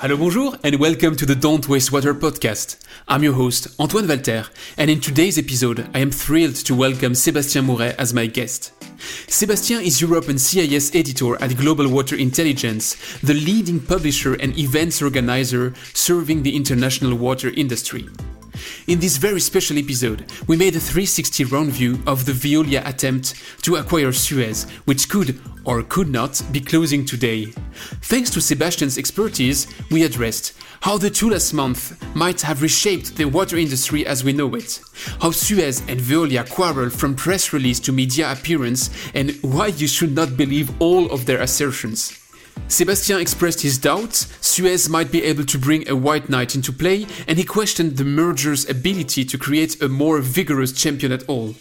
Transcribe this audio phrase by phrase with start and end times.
[0.00, 2.78] Hello, bonjour, and welcome to the Don't Waste Water podcast.
[3.06, 4.46] I'm your host, Antoine Walter,
[4.78, 8.72] and in today's episode, I am thrilled to welcome Sébastien Mouret as my guest.
[9.26, 15.02] Sébastien is Europe and CIS editor at Global Water Intelligence, the leading publisher and events
[15.02, 18.08] organizer serving the international water industry.
[18.86, 23.34] In this very special episode, we made a 360 round view of the Veolia attempt
[23.62, 27.46] to acquire Suez, which could or could not be closing today.
[28.02, 33.26] Thanks to Sébastien's expertise, we addressed how the two last months might have reshaped the
[33.26, 34.80] water industry as we know it,
[35.20, 40.14] how Suez and Veolia quarrel from press release to media appearance, and why you should
[40.14, 42.19] not believe all of their assertions.
[42.68, 47.06] Sebastien expressed his doubts Suez might be able to bring a white knight into play,
[47.26, 51.54] and he questioned the merger's ability to create a more vigorous champion at all.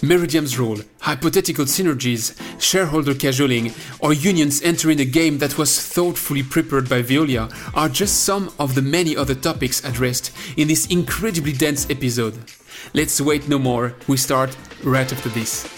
[0.00, 6.88] Meridiam's role, hypothetical synergies, shareholder cajoling, or unions entering a game that was thoughtfully prepared
[6.88, 11.90] by Veolia are just some of the many other topics addressed in this incredibly dense
[11.90, 12.38] episode.
[12.94, 15.77] Let's wait no more, we start right after this.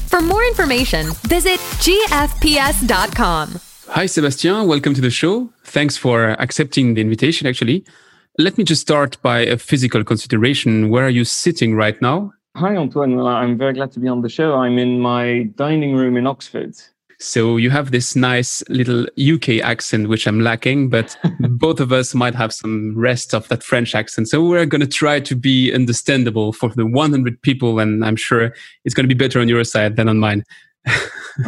[0.11, 3.47] For more information, visit gfps.com.
[3.87, 4.67] Hi, Sébastien.
[4.67, 5.49] Welcome to the show.
[5.63, 7.85] Thanks for accepting the invitation, actually.
[8.37, 10.89] Let me just start by a physical consideration.
[10.89, 12.33] Where are you sitting right now?
[12.57, 13.15] Hi, Antoine.
[13.15, 14.55] Well, I'm very glad to be on the show.
[14.55, 16.75] I'm in my dining room in Oxford.
[17.21, 22.15] So you have this nice little UK accent, which I'm lacking, but both of us
[22.15, 24.27] might have some rest of that French accent.
[24.27, 27.79] So we're going to try to be understandable for the 100 people.
[27.79, 28.55] And I'm sure
[28.85, 30.43] it's going to be better on your side than on mine.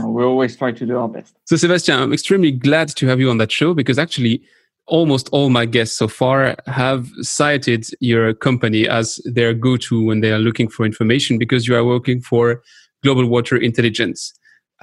[0.05, 1.35] we always try to do our best.
[1.45, 4.43] So, Sébastien, I'm extremely glad to have you on that show because actually,
[4.85, 10.19] almost all my guests so far have cited your company as their go to when
[10.19, 12.61] they are looking for information because you are working for
[13.01, 14.33] Global Water Intelligence.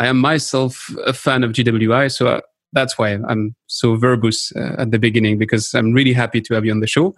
[0.01, 2.41] I am myself a fan of GWI, so uh,
[2.73, 6.65] that's why I'm so verbose uh, at the beginning because I'm really happy to have
[6.65, 7.15] you on the show.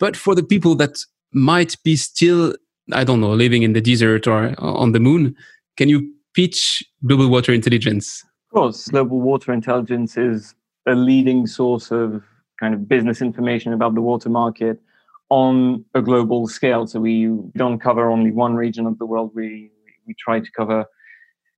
[0.00, 0.96] But for the people that
[1.34, 2.54] might be still,
[2.92, 5.36] I don't know, living in the desert or on the moon,
[5.76, 8.24] can you pitch Global Water Intelligence?
[8.50, 10.54] Of course, Global Water Intelligence is
[10.86, 12.22] a leading source of
[12.58, 14.80] kind of business information about the water market
[15.28, 16.86] on a global scale.
[16.86, 19.32] So we don't cover only one region of the world.
[19.34, 19.70] We
[20.06, 20.86] we try to cover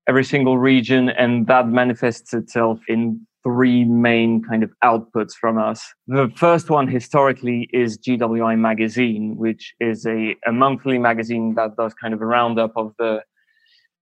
[0.08, 5.94] every single region, and that manifests itself in three main kind of outputs from us.
[6.08, 11.94] The first one historically is GWI Magazine, which is a, a monthly magazine that does
[11.94, 13.22] kind of a roundup of the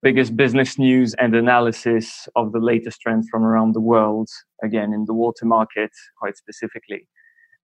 [0.01, 4.29] biggest business news and analysis of the latest trends from around the world,
[4.63, 7.07] again, in the water market, quite specifically.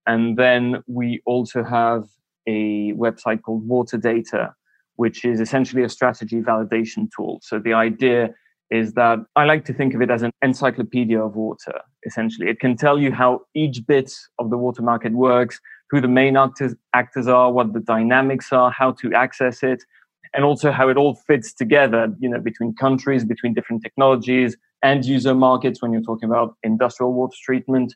[0.06, 2.04] And then we also have
[2.48, 4.54] a website called Water Data,
[4.96, 7.40] which is essentially a strategy validation tool.
[7.42, 8.30] So the idea
[8.70, 12.48] is that I like to think of it as an encyclopedia of water, essentially.
[12.48, 15.60] It can tell you how each bit of the water market works,
[15.90, 19.84] who the main actors, actors are, what the dynamics are, how to access it,
[20.32, 25.04] and also how it all fits together, you know, between countries, between different technologies, end
[25.04, 27.94] user markets when you're talking about industrial water treatment.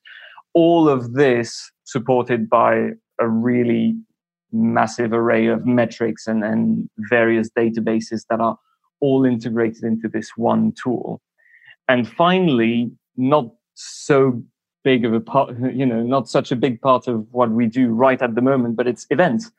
[0.52, 3.96] All of this supported by a really
[4.56, 8.58] massive array of metrics and, and various databases that are
[9.00, 11.20] all integrated into this one tool.
[11.88, 14.42] And finally, not so
[14.82, 17.92] big of a part, you know, not such a big part of what we do
[17.92, 19.50] right at the moment, but it's events.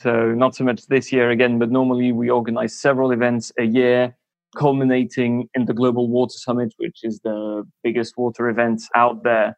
[0.00, 4.16] So not so much this year again, but normally we organize several events a year,
[4.56, 9.56] culminating in the Global Water Summit, which is the biggest water event out there.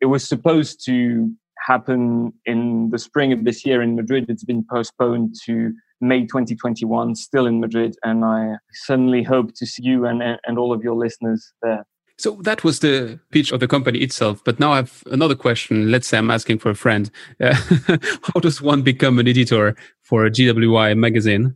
[0.00, 1.32] It was supposed to
[1.66, 4.26] happen in the spring of this year in Madrid.
[4.28, 7.96] It's been postponed to May 2021, still in Madrid.
[8.04, 11.84] And I certainly hope to see you and, and all of your listeners there.
[12.18, 14.42] So that was the pitch of the company itself.
[14.44, 15.90] But now I have another question.
[15.90, 17.10] Let's say I'm asking for a friend.
[17.40, 17.54] Uh,
[18.22, 21.54] how does one become an editor for a GWI magazine?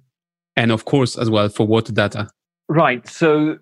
[0.56, 2.28] And of course, as well for water data.
[2.68, 3.08] Right.
[3.08, 3.58] So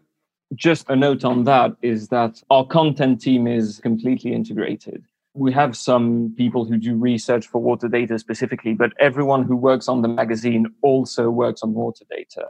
[0.55, 5.05] just a note on that is that our content team is completely integrated
[5.35, 9.89] we have some people who do research for water data specifically, but everyone who works
[9.89, 12.47] on the magazine also works on water data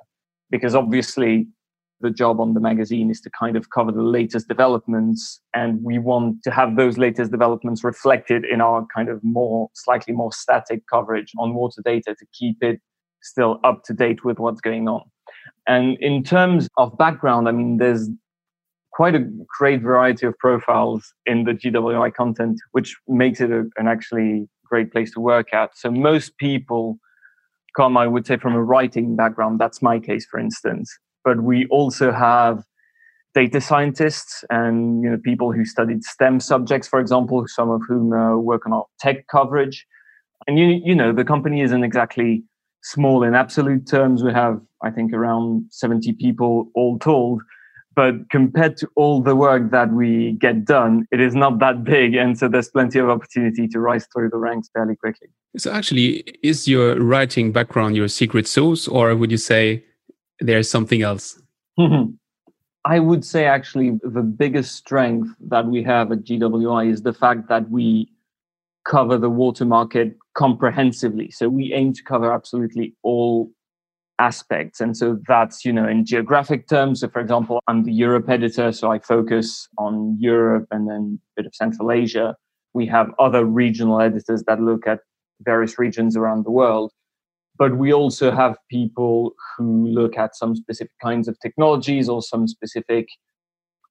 [0.50, 1.46] because obviously
[2.00, 5.98] the job on the magazine is to kind of cover the latest developments and we
[5.98, 10.82] want to have those latest developments reflected in our kind of more slightly more static
[10.90, 12.81] coverage on water data to keep it
[13.20, 15.02] still up to date with what's going on.
[15.66, 18.08] And in terms of background i mean there's
[18.98, 19.24] quite a
[19.58, 21.02] great variety of profiles
[21.32, 24.32] in the gwi content which makes it a, an actually
[24.70, 26.84] great place to work at so most people
[27.78, 29.60] come, I would say, from a writing background.
[29.60, 30.90] That's my case, for instance.
[31.24, 32.64] But we also have
[33.34, 38.12] data scientists and you know people who studied STEM subjects, for example, some of whom
[38.12, 39.86] uh, work on our tech coverage.
[40.46, 42.42] And you you know the company isn't exactly
[42.82, 44.22] small in absolute terms.
[44.22, 47.42] We have I think around seventy people all told,
[47.98, 52.14] but compared to all the work that we get done, it is not that big.
[52.14, 55.26] And so there's plenty of opportunity to rise through the ranks fairly quickly.
[55.56, 59.84] So, actually, is your writing background your secret sauce, or would you say
[60.38, 61.42] there's something else?
[62.84, 67.48] I would say actually the biggest strength that we have at GWI is the fact
[67.48, 68.12] that we
[68.86, 71.32] cover the water market comprehensively.
[71.32, 73.50] So we aim to cover absolutely all
[74.19, 74.81] aspects.
[74.81, 77.00] And so that's, you know, in geographic terms.
[77.00, 81.41] So, for example, I'm the Europe editor, so I focus on Europe and then a
[81.41, 82.35] bit of Central Asia.
[82.75, 85.00] We have other regional editors that look at
[85.43, 86.93] various regions around the world.
[87.59, 92.47] But we also have people who look at some specific kinds of technologies or some
[92.47, 93.09] specific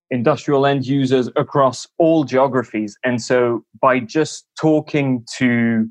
[0.10, 2.98] industrial end users across all geographies.
[3.04, 5.88] And so by just talking to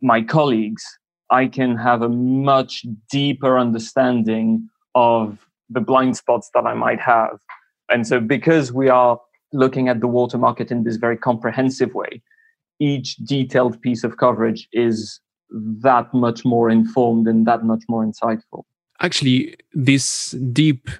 [0.00, 0.84] my colleagues,
[1.32, 7.40] I can have a much deeper understanding of the blind spots that I might have.
[7.90, 9.18] And so, because we are
[9.52, 12.22] looking at the water market in this very comprehensive way,
[12.78, 15.20] each detailed piece of coverage is
[15.50, 18.64] that much more informed and that much more insightful.
[19.00, 20.90] Actually, this deep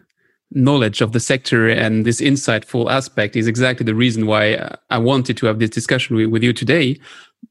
[0.50, 5.36] knowledge of the sector and this insightful aspect is exactly the reason why I wanted
[5.38, 6.98] to have this discussion with, you today.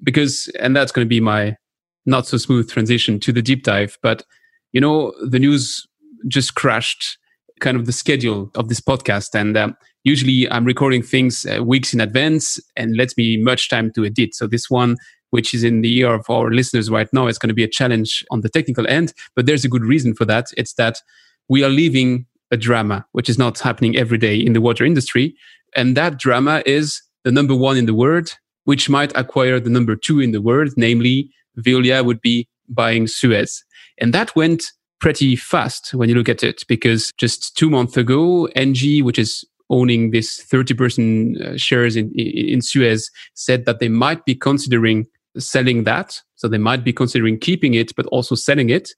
[0.03, 1.57] Because, and that's going to be my
[2.05, 3.97] not so smooth transition to the deep dive.
[4.01, 4.23] But,
[4.71, 5.87] you know, the news
[6.27, 7.17] just crashed
[7.59, 9.35] kind of the schedule of this podcast.
[9.39, 13.91] And um, usually I'm recording things uh, weeks in advance and lets me much time
[13.93, 14.33] to edit.
[14.35, 14.97] So this one,
[15.29, 17.69] which is in the ear of our listeners right now, is going to be a
[17.69, 19.13] challenge on the technical end.
[19.35, 20.47] But there's a good reason for that.
[20.57, 20.97] It's that
[21.47, 25.35] we are leaving a drama, which is not happening every day in the water industry.
[25.75, 28.33] And that drama is the number one in the world,
[28.65, 33.63] which might acquire the number two in the world, namely Veolia would be buying Suez.
[33.99, 34.63] And that went
[34.99, 39.43] pretty fast when you look at it, because just two months ago, Engie, which is
[39.69, 45.07] owning this 30% uh, shares in, in Suez, said that they might be considering
[45.37, 46.21] selling that.
[46.35, 48.91] So they might be considering keeping it, but also selling it.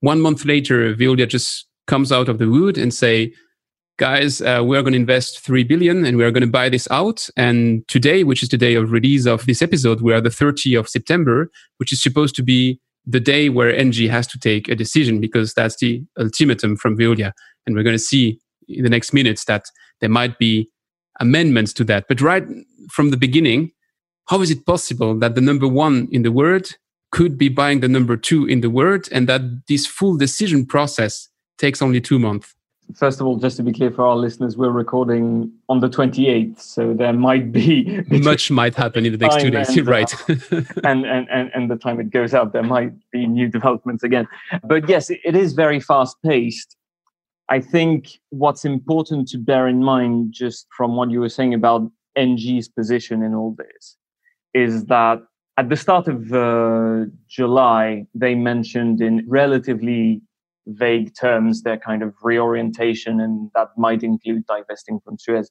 [0.00, 3.32] One month later, Veolia just comes out of the wood and say,
[3.98, 6.68] guys, uh, we are going to invest 3 billion and we are going to buy
[6.68, 7.28] this out.
[7.36, 10.78] And today, which is the day of release of this episode, we are the 30th
[10.78, 14.74] of September, which is supposed to be the day where Engie has to take a
[14.74, 17.32] decision because that's the ultimatum from Veolia.
[17.66, 19.66] And we're going to see in the next minutes that
[20.00, 20.68] there might be
[21.20, 22.06] amendments to that.
[22.08, 22.44] But right
[22.90, 23.70] from the beginning,
[24.28, 26.66] how is it possible that the number one in the world
[27.12, 31.28] could be buying the number two in the world and that this full decision process
[31.58, 32.55] takes only two months?
[32.94, 36.60] First of all, just to be clear for our listeners, we're recording on the 28th,
[36.60, 39.68] so there might be much might happen in the next two days.
[39.76, 43.48] And, right, and, and and and the time it goes out, there might be new
[43.48, 44.28] developments again.
[44.64, 46.76] But yes, it is very fast paced.
[47.48, 51.90] I think what's important to bear in mind, just from what you were saying about
[52.16, 53.96] Engie's position in all this,
[54.54, 55.20] is that
[55.58, 60.20] at the start of uh, July, they mentioned in relatively
[60.66, 65.50] vague terms their kind of reorientation, and that might include divesting from Suez.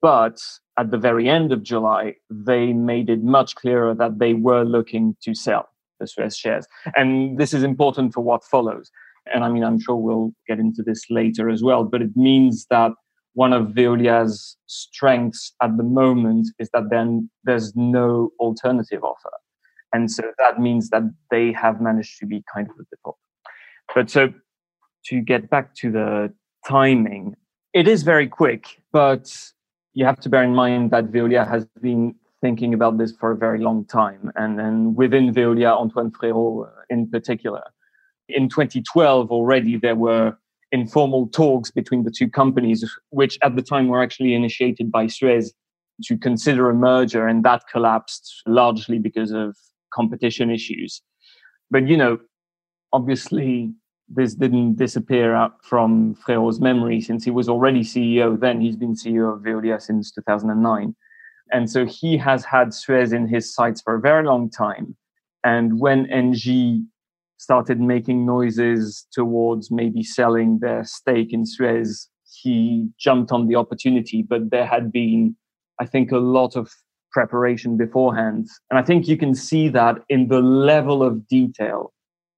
[0.00, 0.38] But
[0.78, 5.16] at the very end of July, they made it much clearer that they were looking
[5.22, 5.68] to sell
[6.00, 6.66] the Suez shares.
[6.94, 8.90] And this is important for what follows.
[9.32, 12.66] And I mean, I'm sure we'll get into this later as well, but it means
[12.70, 12.92] that
[13.34, 19.32] one of Veolia's strengths at the moment is that then there's no alternative offer.
[19.92, 23.16] And so that means that they have managed to be kind of at the top.
[23.94, 24.32] But so
[25.06, 26.34] to get back to the
[26.66, 27.36] timing,
[27.72, 29.34] it is very quick, but
[29.94, 33.36] you have to bear in mind that Veolia has been thinking about this for a
[33.36, 34.30] very long time.
[34.36, 37.62] And then within Veolia, Antoine Frérot uh, in particular.
[38.28, 40.36] In 2012 already, there were
[40.72, 45.54] informal talks between the two companies, which at the time were actually initiated by Suez
[46.04, 49.56] to consider a merger, and that collapsed largely because of
[49.94, 51.00] competition issues.
[51.70, 52.18] But you know,
[52.92, 53.72] obviously
[54.08, 58.60] this didn't disappear out from Frérot's memory since he was already CEO then.
[58.60, 60.94] He's been CEO of Veolia since 2009.
[61.52, 64.96] And so he has had Suez in his sights for a very long time.
[65.44, 66.84] And when Engie
[67.38, 72.08] started making noises towards maybe selling their stake in Suez,
[72.42, 74.22] he jumped on the opportunity.
[74.22, 75.36] But there had been,
[75.80, 76.72] I think, a lot of
[77.12, 78.48] preparation beforehand.
[78.70, 81.92] And I think you can see that in the level of detail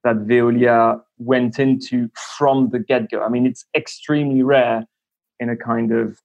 [0.08, 3.22] that Veolia went into from the get-go.
[3.22, 4.86] I mean, it's extremely rare
[5.38, 6.18] in a kind of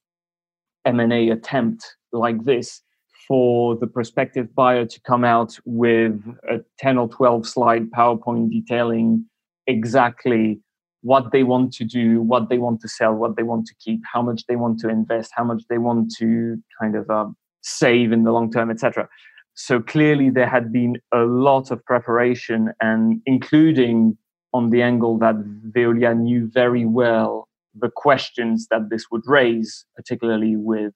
[0.86, 2.82] M&A attempt like this
[3.28, 6.13] for the prospective buyer to come out with
[6.50, 9.25] a 10 or 12 slide PowerPoint detailing
[9.68, 10.62] exactly
[11.02, 14.02] what they want to do, what they want to sell, what they want to keep,
[14.13, 17.25] how much they want to invest, how much they want to kind of uh,
[17.62, 19.10] save in the long term, etc.
[19.55, 24.17] So clearly, there had been a lot of preparation, and including
[24.53, 25.36] on the angle that
[25.72, 30.93] Veolia knew very well the questions that this would raise, particularly with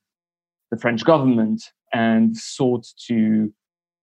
[0.71, 3.51] the French government, and sought to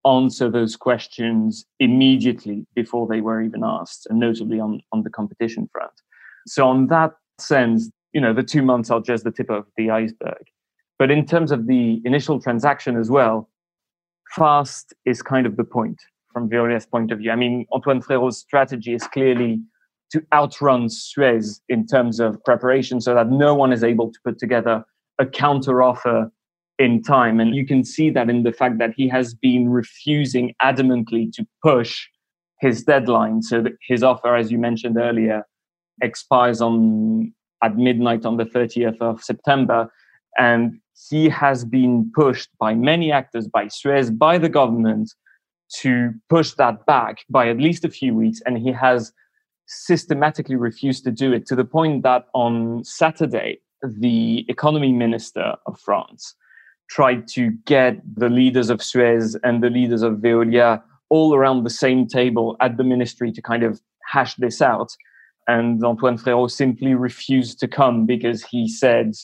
[0.05, 5.69] answer those questions immediately before they were even asked, and notably on, on the competition
[5.73, 5.93] front.
[6.47, 9.91] So, on that sense, you know, the two months are just the tip of the
[9.91, 10.45] iceberg.
[10.99, 13.49] But in terms of the initial transaction as well,
[14.37, 16.01] fast is kind of the point
[16.33, 17.31] from Veolia's point of view.
[17.31, 19.61] I mean, Antoine Frérot's strategy is clearly
[20.11, 24.39] to outrun Suez in terms of preparation so that no one is able to put
[24.39, 24.85] together
[25.19, 26.31] a counter offer
[26.79, 27.41] in time.
[27.41, 31.47] And you can see that in the fact that he has been refusing adamantly to
[31.63, 32.07] push
[32.61, 33.43] his deadline.
[33.43, 35.45] So that his offer, as you mentioned earlier,
[36.03, 39.91] expires on at midnight on the 30th of September.
[40.39, 45.13] And he has been pushed by many actors, by Suez, by the government,
[45.81, 48.41] to push that back by at least a few weeks.
[48.47, 49.13] And he has
[49.67, 55.79] systematically refused to do it to the point that on Saturday, the economy minister of
[55.81, 56.35] France
[56.91, 61.71] tried to get the leaders of Suez and the leaders of Veolia all around the
[61.71, 64.95] same table at the ministry to kind of hash this out.
[65.47, 69.15] And Antoine Frérot simply refused to come because he said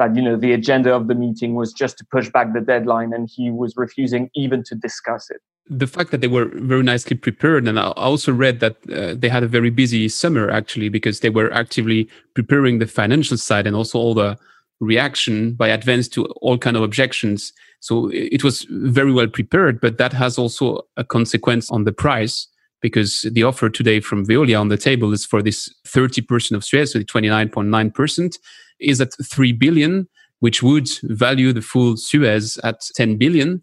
[0.00, 3.12] that you know the agenda of the meeting was just to push back the deadline,
[3.12, 5.40] and he was refusing even to discuss it.
[5.68, 9.28] The fact that they were very nicely prepared, and I also read that uh, they
[9.28, 13.76] had a very busy summer actually because they were actively preparing the financial side and
[13.76, 14.36] also all the
[14.80, 17.52] reaction by advance to all kind of objections.
[17.80, 22.48] So it was very well prepared, but that has also a consequence on the price
[22.80, 26.92] because the offer today from Veolia on the table is for this 30% of Suez,
[26.92, 28.38] so the 29.9%
[28.80, 30.08] is at 3 billion,
[30.40, 33.62] which would value the full Suez at 10 billion.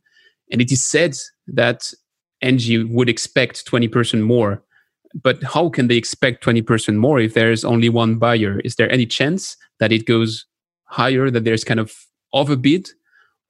[0.52, 1.16] And it is said
[1.48, 1.92] that
[2.44, 4.64] Engie would expect 20% more.
[5.22, 8.60] But how can they expect 20% more if there is only one buyer?
[8.64, 10.46] Is there any chance that it goes
[10.86, 11.94] higher, that there's kind of
[12.34, 12.90] overbid?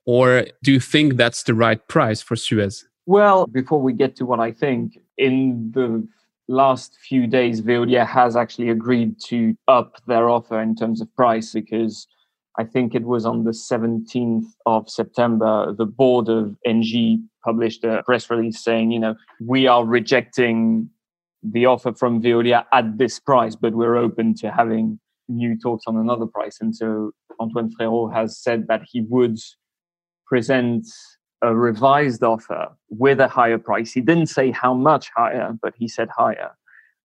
[0.05, 2.85] Or do you think that's the right price for Suez?
[3.05, 6.07] Well, before we get to what I think, in the
[6.47, 11.53] last few days, Veolia has actually agreed to up their offer in terms of price
[11.53, 12.07] because
[12.59, 18.01] I think it was on the 17th of September, the board of Engie published a
[18.03, 20.89] press release saying, you know, we are rejecting
[21.43, 25.97] the offer from Veolia at this price, but we're open to having new talks on
[25.97, 26.57] another price.
[26.59, 29.37] And so Antoine Frérot has said that he would
[30.25, 30.87] present
[31.41, 33.91] a revised offer with a higher price.
[33.91, 36.51] He didn't say how much higher, but he said higher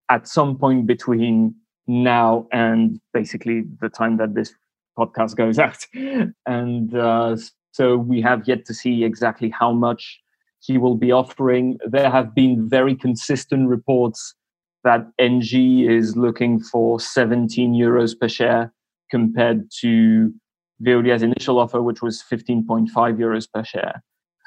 [0.08, 1.54] at some point between
[1.86, 4.54] now and basically the time that this
[4.98, 5.86] podcast goes out.
[6.46, 7.36] And uh,
[7.72, 10.20] so we have yet to see exactly how much
[10.60, 11.78] he will be offering.
[11.86, 14.34] There have been very consistent reports
[14.84, 18.72] that Engie is looking for 17 euros per share
[19.10, 20.32] compared to
[20.84, 24.02] Veolia's initial offer, which was 15.5 euros per share.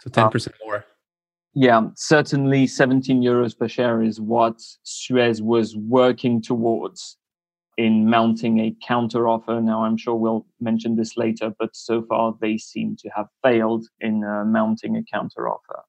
[0.06, 0.86] So 10% uh, more.
[1.54, 7.18] Yeah, certainly 17 euros per share is what Suez was working towards
[7.78, 9.62] in mounting a counter offer.
[9.62, 13.86] Now, I'm sure we'll mention this later, but so far they seem to have failed
[14.00, 15.84] in uh, mounting a counter offer.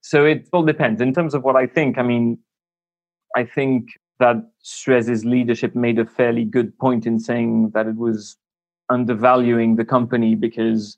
[0.00, 1.00] So it all depends.
[1.00, 2.38] In terms of what I think, I mean,
[3.34, 3.88] I think
[4.18, 8.36] that Suez's leadership made a fairly good point in saying that it was
[8.88, 10.96] undervaluing the company because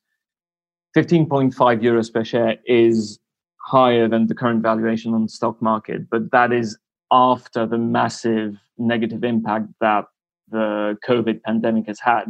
[0.97, 1.52] 15.5
[1.83, 3.18] euros per share is
[3.61, 6.78] higher than the current valuation on the stock market, but that is
[7.12, 10.04] after the massive negative impact that
[10.50, 12.26] the COVID pandemic has had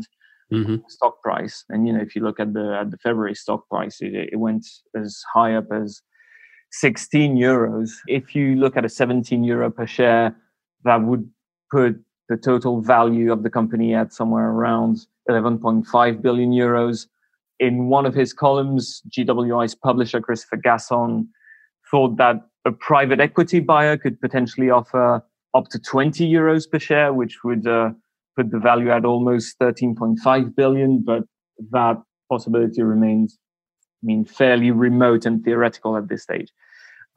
[0.53, 0.77] mm-hmm.
[0.89, 1.65] stock price.
[1.69, 4.37] And you know, if you look at the at the February stock price, it, it
[4.37, 6.03] went as high up as
[6.73, 7.91] 16 euros.
[8.07, 10.37] If you look at a 17 euro per share,
[10.85, 11.29] that would
[11.71, 17.07] put the total value of the company at somewhere around 11.5 billion euros.
[17.61, 21.27] In one of his columns, GWI's publisher, Christopher Gasson,
[21.91, 25.23] thought that a private equity buyer could potentially offer
[25.55, 27.91] up to 20 euros per share, which would uh,
[28.37, 31.03] put the value at almost 13.5 billion.
[31.05, 31.25] But
[31.71, 31.97] that
[32.31, 33.39] possibility remains,
[34.03, 36.53] I mean, fairly remote and theoretical at this stage.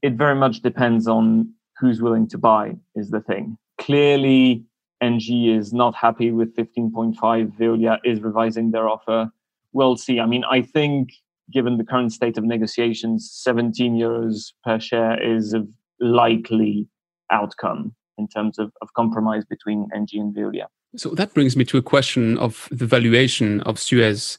[0.02, 3.58] It very much depends on who's willing to buy, is the thing.
[3.78, 4.64] Clearly,
[5.04, 7.16] Engie is not happy with 15.5.
[7.58, 9.30] Veolia is revising their offer.
[9.74, 10.20] We'll see.
[10.20, 11.14] I mean, I think
[11.52, 15.66] given the current state of negotiations, 17 euros per share is a
[16.00, 16.88] likely
[17.32, 20.66] outcome in terms of, of compromise between Engie and Veolia.
[20.96, 24.38] So that brings me to a question of the valuation of Suez.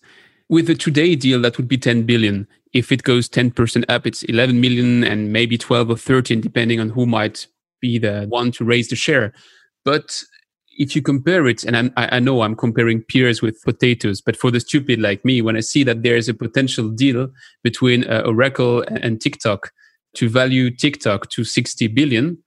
[0.49, 2.47] With the today deal, that would be 10 billion.
[2.73, 6.91] If it goes 10% up, it's 11 million and maybe 12 or 13, depending on
[6.91, 7.47] who might
[7.81, 9.33] be the one to raise the share.
[9.85, 10.23] But
[10.79, 14.51] if you compare it, and I'm, i know I'm comparing pears with potatoes, but for
[14.51, 17.29] the stupid like me, when I see that there is a potential deal
[17.63, 19.71] between uh, Oracle and TikTok
[20.15, 22.39] to value TikTok to 60 billion,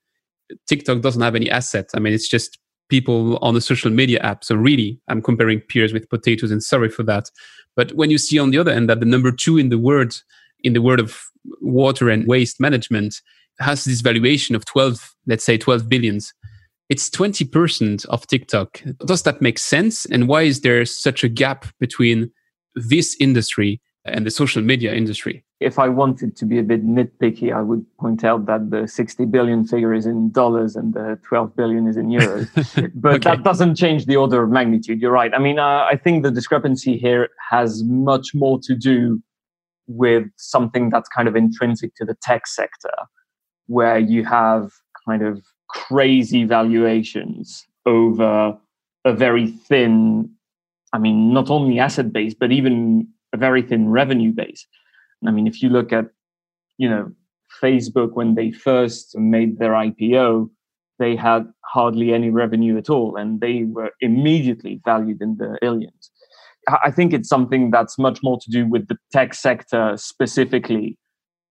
[0.67, 1.93] TikTok doesn't have any assets.
[1.95, 2.57] I mean, it's just
[2.89, 4.43] people on the social media app.
[4.43, 7.29] So really, I'm comparing pears with potatoes, and sorry for that.
[7.75, 10.21] But when you see on the other end that the number two in the world,
[10.63, 11.19] in the world of
[11.61, 13.21] water and waste management,
[13.59, 16.33] has this valuation of 12, let's say 12 billions
[16.89, 18.81] it's 20% of TikTok.
[19.05, 20.05] Does that make sense?
[20.05, 22.31] And why is there such a gap between
[22.75, 25.43] this industry and the social media industry?
[25.59, 29.25] If I wanted to be a bit nitpicky, I would point out that the 60
[29.25, 32.91] billion figure is in dollars and the 12 billion is in euros.
[32.95, 33.29] but okay.
[33.31, 35.01] that doesn't change the order of magnitude.
[35.01, 35.33] You're right.
[35.33, 39.21] I mean, uh, I think the discrepancy here has much more to do
[39.87, 42.93] with something that's kind of intrinsic to the tech sector,
[43.67, 44.71] where you have
[45.07, 48.57] kind of crazy valuations over
[49.05, 50.29] a very thin,
[50.93, 54.65] I mean, not only asset base, but even a very thin revenue base.
[55.25, 56.05] I mean, if you look at,
[56.77, 57.11] you know,
[57.61, 60.49] Facebook when they first made their IPO,
[60.99, 66.11] they had hardly any revenue at all, and they were immediately valued in the billions.
[66.83, 70.97] I think it's something that's much more to do with the tech sector specifically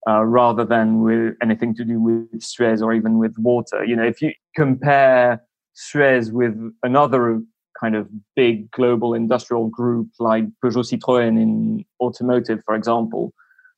[0.09, 3.85] uh, rather than with anything to do with Suez or even with water.
[3.85, 7.43] You know, if you compare Suez with another
[7.81, 13.33] kind of big global industrial group like Peugeot Citroën in automotive, for example,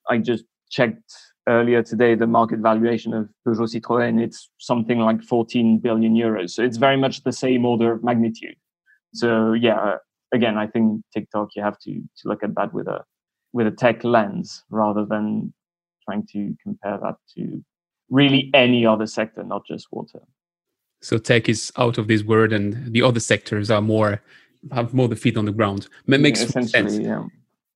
[0.09, 1.13] I just checked
[1.49, 4.21] earlier today the market valuation of Peugeot Citroën.
[4.21, 6.51] It's something like 14 billion euros.
[6.51, 8.57] So it's very much the same order of magnitude.
[9.15, 9.97] So yeah,
[10.33, 13.05] again, I think TikTok you have to to look at that with a
[13.53, 15.55] with a tech lens rather than
[16.07, 17.63] trying to compare that to
[18.11, 20.23] really any other sector, not just water.
[21.03, 24.23] So tech is out of this word, and the other sectors are more
[24.73, 25.89] have more the feet on the ground.
[26.09, 26.99] It makes yeah, sense.
[26.99, 27.25] Yeah.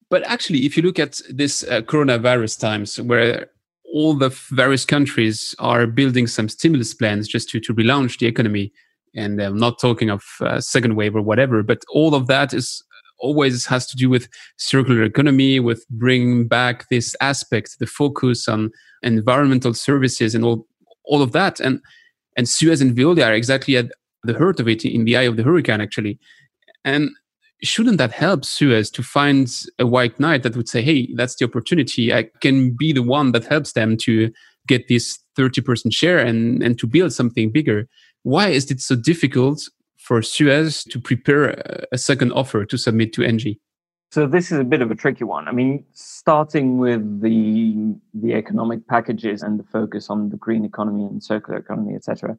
[0.08, 3.46] But actually, if you look at this uh, coronavirus times, where
[3.92, 8.72] all the various countries are building some stimulus plans just to, to relaunch the economy,
[9.14, 12.82] and I'm not talking of uh, second wave or whatever, but all of that is
[13.20, 18.70] always has to do with circular economy, with bringing back this aspect, the focus on
[19.02, 20.66] environmental services and all,
[21.04, 21.60] all of that.
[21.60, 21.80] And,
[22.36, 23.90] and Suez and Veolia are exactly at
[24.24, 26.18] the heart of it in the eye of the hurricane, actually.
[26.84, 27.10] And
[27.62, 31.44] shouldn't that help Suez to find a white knight that would say, hey, that's the
[31.44, 32.12] opportunity.
[32.12, 34.32] I can be the one that helps them to
[34.66, 37.88] get this 30% share and, and to build something bigger.
[38.22, 39.68] Why is it so difficult
[40.10, 43.60] for Suez to prepare a second offer to submit to Engie?
[44.10, 45.46] So this is a bit of a tricky one.
[45.46, 51.04] I mean, starting with the the economic packages and the focus on the green economy
[51.04, 52.36] and circular economy, etc.,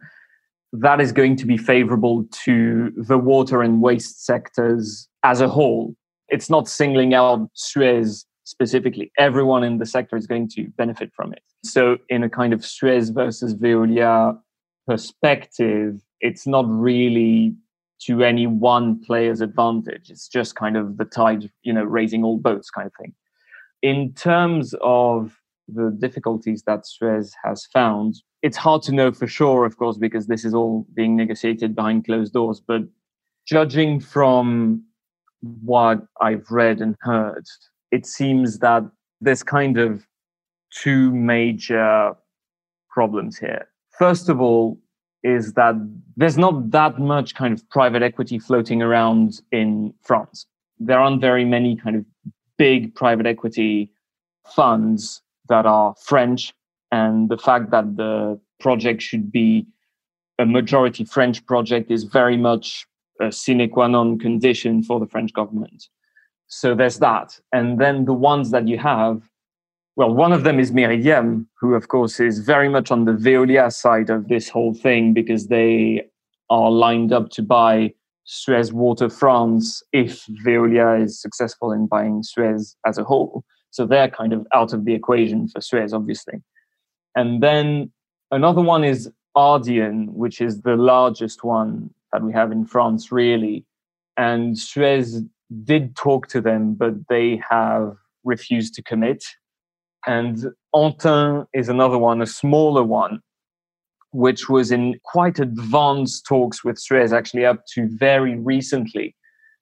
[0.73, 5.95] that is going to be favorable to the water and waste sectors as a whole.
[6.27, 9.13] It's not singling out Suez specifically.
[9.17, 11.43] Everyone in the sector is going to benefit from it.
[11.63, 14.38] So, in a kind of Suez versus Veolia
[14.86, 17.55] perspective, it's not really
[18.05, 20.10] to any one player's advantage.
[20.10, 23.13] It's just kind of the tide, you know, raising all boats kind of thing.
[23.81, 29.65] In terms of the difficulties that Suez has found, it's hard to know for sure,
[29.65, 32.62] of course, because this is all being negotiated behind closed doors.
[32.65, 32.84] But
[33.45, 34.84] judging from
[35.63, 37.45] what I've read and heard,
[37.91, 38.84] it seems that
[39.19, 40.07] there's kind of
[40.71, 42.15] two major
[42.89, 43.67] problems here.
[43.97, 44.79] First of all,
[45.23, 45.75] is that
[46.17, 50.45] there's not that much kind of private equity floating around in France.
[50.79, 52.05] There aren't very many kind of
[52.57, 53.91] big private equity
[54.55, 56.53] funds that are French.
[56.91, 59.65] And the fact that the project should be
[60.39, 62.88] a majority French project is very much
[63.19, 65.88] a sine qua non condition for the French government.
[66.47, 67.39] So there's that.
[67.53, 69.21] And then the ones that you have,
[69.95, 73.71] well, one of them is Meridiam, who, of course, is very much on the Veolia
[73.71, 76.06] side of this whole thing because they
[76.49, 82.75] are lined up to buy Suez Water France if Veolia is successful in buying Suez
[82.86, 83.43] as a whole.
[83.71, 86.41] So they're kind of out of the equation for Suez, obviously.
[87.15, 87.91] And then
[88.32, 93.65] another one is Ardian, which is the largest one that we have in France, really.
[94.17, 95.21] And Suez
[95.63, 99.23] did talk to them, but they have refused to commit.
[100.07, 103.19] And Antin is another one, a smaller one,
[104.11, 109.15] which was in quite advanced talks with Suez, actually up to very recently.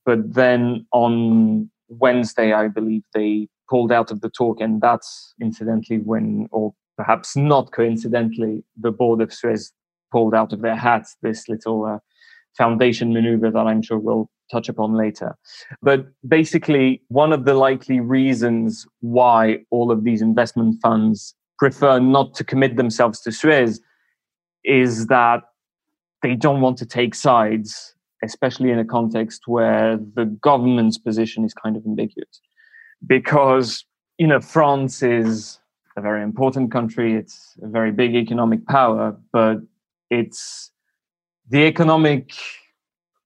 [0.05, 5.99] But then on Wednesday, I believe they pulled out of the talk, and that's incidentally
[5.99, 9.71] when, or perhaps not coincidentally, the board of Suez
[10.11, 11.99] pulled out of their hats this little uh,
[12.59, 15.35] foundation maneuver that I'm sure we'll touch upon later.
[15.81, 22.35] But basically, one of the likely reasons why all of these investment funds prefer not
[22.35, 23.81] to commit themselves to Suez
[24.63, 25.41] is that
[26.21, 31.53] they don't want to take sides, especially in a context where the government's position is
[31.53, 32.41] kind of ambiguous.
[33.07, 33.85] Because,
[34.17, 35.59] you know, France is
[35.95, 39.57] a very important country, it's a very big economic power, but
[40.09, 40.71] it's
[41.49, 42.33] the economic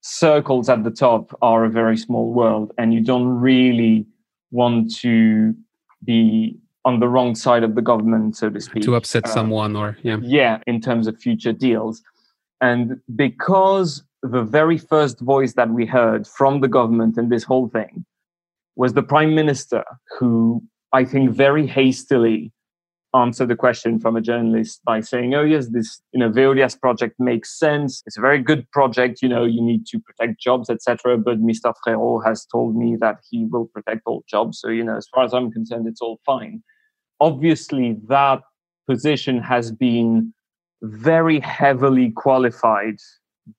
[0.02, 4.06] circles at the top are a very small world, and you don't really
[4.52, 5.54] want to
[6.04, 8.84] be on the wrong side of the government, so to speak.
[8.84, 10.18] To upset uh, someone or, yeah.
[10.22, 12.02] Yeah, in terms of future deals.
[12.60, 17.70] And because the very first voice that we heard from the government in this whole
[17.70, 18.06] thing
[18.76, 19.84] was the prime minister,
[20.18, 22.52] who I think very hastily
[23.16, 27.16] answer the question from a journalist by saying, "Oh yes, this you know Veolia's project
[27.20, 28.02] makes sense.
[28.06, 29.22] It's a very good project.
[29.22, 31.18] You know, you need to protect jobs, etc.
[31.18, 31.74] But Mr.
[31.86, 34.60] Frérot has told me that he will protect all jobs.
[34.60, 36.64] So you know, as far as I'm concerned, it's all fine."
[37.20, 38.42] Obviously, that
[38.88, 40.34] position has been
[40.82, 42.98] very heavily qualified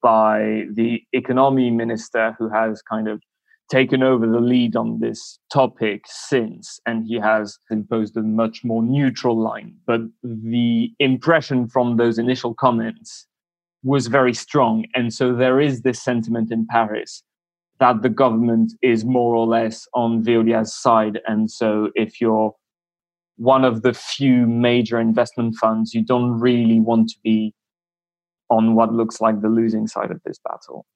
[0.02, 3.22] by the economy minister, who has kind of
[3.70, 8.82] taken over the lead on this topic since, and he has imposed a much more
[8.82, 9.74] neutral line.
[9.86, 13.26] But the impression from those initial comments
[13.82, 14.84] was very strong.
[14.94, 17.22] And so there is this sentiment in Paris
[17.80, 21.20] that the government is more or less on Veolia's side.
[21.26, 22.54] And so if you're
[23.36, 27.52] one of the few major investment funds, you don't really want to be
[28.48, 30.86] on what looks like the losing side of this battle.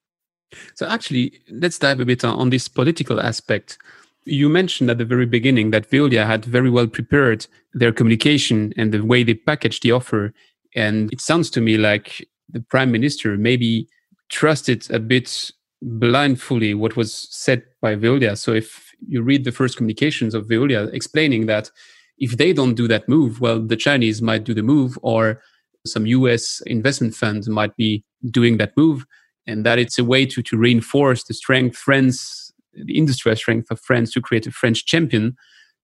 [0.74, 3.78] So, actually, let's dive a bit on this political aspect.
[4.24, 8.92] You mentioned at the very beginning that Veolia had very well prepared their communication and
[8.92, 10.32] the way they packaged the offer.
[10.74, 13.88] And it sounds to me like the prime minister maybe
[14.28, 18.36] trusted a bit blindly what was said by Veolia.
[18.36, 21.70] So, if you read the first communications of Veolia explaining that
[22.18, 25.40] if they don't do that move, well, the Chinese might do the move, or
[25.86, 29.06] some US investment funds might be doing that move
[29.48, 33.80] and that it's a way to, to reinforce the strength France, the industrial strength of
[33.80, 35.36] France to create a French champion.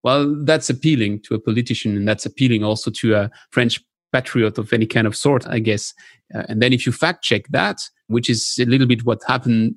[0.03, 3.81] Well, that's appealing to a politician, and that's appealing also to a French
[4.13, 5.95] patriot of any kind of sort, I guess.
[6.35, 9.77] Uh, and then if you fact check that, which is a little bit what happened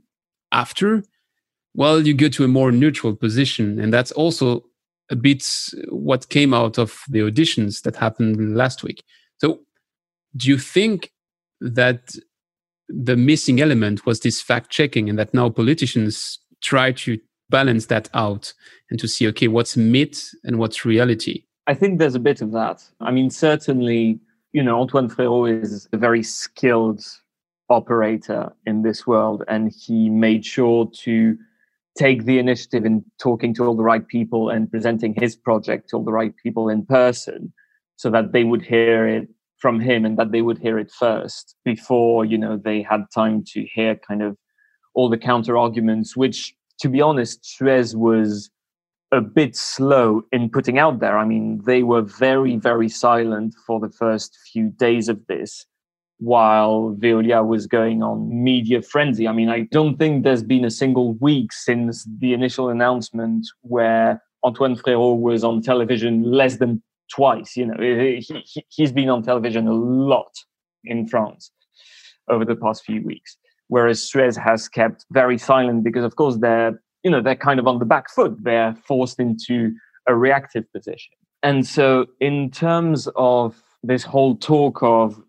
[0.51, 1.01] after,
[1.73, 3.79] well, you go to a more neutral position.
[3.79, 4.65] And that's also
[5.09, 5.47] a bit
[5.89, 9.03] what came out of the auditions that happened last week.
[9.37, 9.59] So,
[10.35, 11.11] do you think
[11.61, 12.15] that
[12.89, 17.19] the missing element was this fact checking and that now politicians try to
[17.49, 18.53] balance that out
[18.89, 21.43] and to see okay what's myth and what's reality.
[21.67, 22.83] I think there's a bit of that.
[23.01, 24.19] I mean certainly
[24.53, 27.03] you know antoine frérot is a very skilled
[27.69, 31.37] operator in this world and he made sure to
[31.97, 35.97] take the initiative in talking to all the right people and presenting his project to
[35.97, 37.51] all the right people in person
[37.97, 41.55] so that they would hear it from him and that they would hear it first
[41.65, 44.37] before you know they had time to hear kind of
[44.93, 48.49] all the counter arguments which to be honest Suez was
[49.11, 53.79] a bit slow in putting out there i mean they were very very silent for
[53.79, 55.65] the first few days of this
[56.19, 59.27] while Veolia was going on media frenzy.
[59.27, 64.23] I mean, I don't think there's been a single week since the initial announcement where
[64.43, 66.81] Antoine Frérot was on television less than
[67.13, 67.55] twice.
[67.55, 70.31] You know, he, he, he's been on television a lot
[70.83, 71.51] in France
[72.29, 76.81] over the past few weeks, whereas Suez has kept very silent because, of course, they're
[77.03, 78.35] you know they're kind of on the back foot.
[78.43, 79.73] They're forced into
[80.07, 85.21] a reactive position, and so in terms of this whole talk of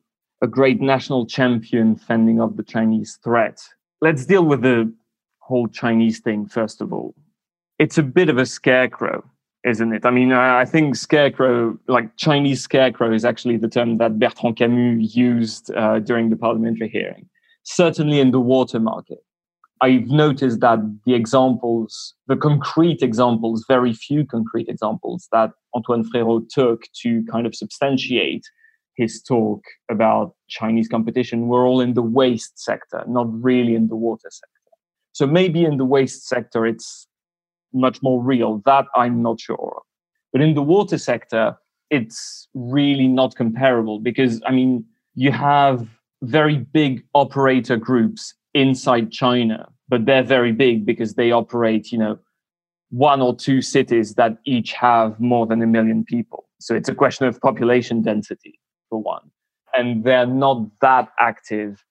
[0.43, 3.61] a great national champion fending off the Chinese threat.
[4.01, 4.93] Let's deal with the
[5.41, 7.15] whole Chinese thing first of all.
[7.79, 9.25] It's a bit of a scarecrow,
[9.65, 10.07] isn't it?
[10.07, 15.15] I mean, I think scarecrow, like Chinese scarecrow, is actually the term that Bertrand Camus
[15.15, 17.29] used uh, during the parliamentary hearing.
[17.65, 19.19] Certainly in the water market.
[19.81, 26.49] I've noticed that the examples, the concrete examples, very few concrete examples that Antoine Frérot
[26.49, 28.45] took to kind of substantiate
[28.97, 33.95] his talk about Chinese competition were all in the waste sector, not really in the
[33.95, 34.59] water sector.
[35.13, 37.07] So maybe in the waste sector, it's
[37.73, 38.63] much more real.
[38.65, 39.83] That I'm not sure.
[40.33, 41.57] But in the water sector,
[41.91, 45.89] it's really not comparable because, I mean, you have
[46.23, 52.19] very big operator groups inside China, but they're very big because they operate, you know,
[52.91, 56.49] one or two cities that each have more than a million people.
[56.61, 59.31] So it's a question of population density, for one.
[59.75, 61.85] And they're not that active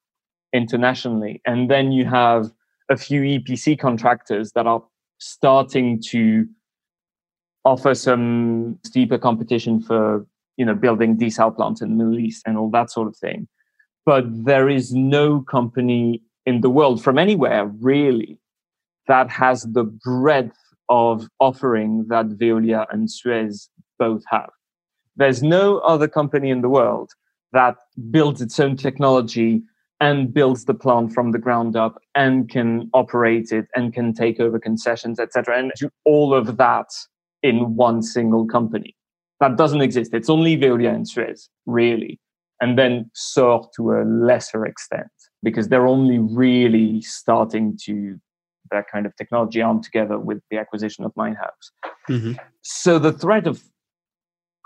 [0.53, 1.41] internationally.
[1.45, 2.51] And then you have
[2.89, 4.83] a few EPC contractors that are
[5.17, 6.47] starting to
[7.65, 10.25] offer some steeper competition for
[10.57, 13.47] you know building desal plants in the Middle East and all that sort of thing.
[14.05, 18.39] But there is no company in the world from anywhere really
[19.07, 20.57] that has the breadth
[20.89, 24.49] of offering that Veolia and Suez both have.
[25.15, 27.11] There's no other company in the world
[27.51, 27.75] that
[28.11, 29.63] builds its own technology
[29.99, 34.39] and builds the plant from the ground up and can operate it and can take
[34.39, 36.87] over concessions, etc., and do all of that
[37.41, 38.95] in one single company.
[39.39, 40.13] That doesn't exist.
[40.13, 42.19] It's only Veolia and Suez, really,
[42.61, 45.07] and then Saur to a lesser extent
[45.43, 48.19] because they're only really starting to
[48.71, 51.35] that kind of technology arm together with the acquisition of Nijhuis.
[52.09, 52.33] Mm-hmm.
[52.61, 53.63] So the threat of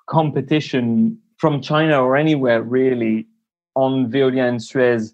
[0.09, 3.27] competition from China or anywhere really
[3.75, 5.13] on Veolia and Suez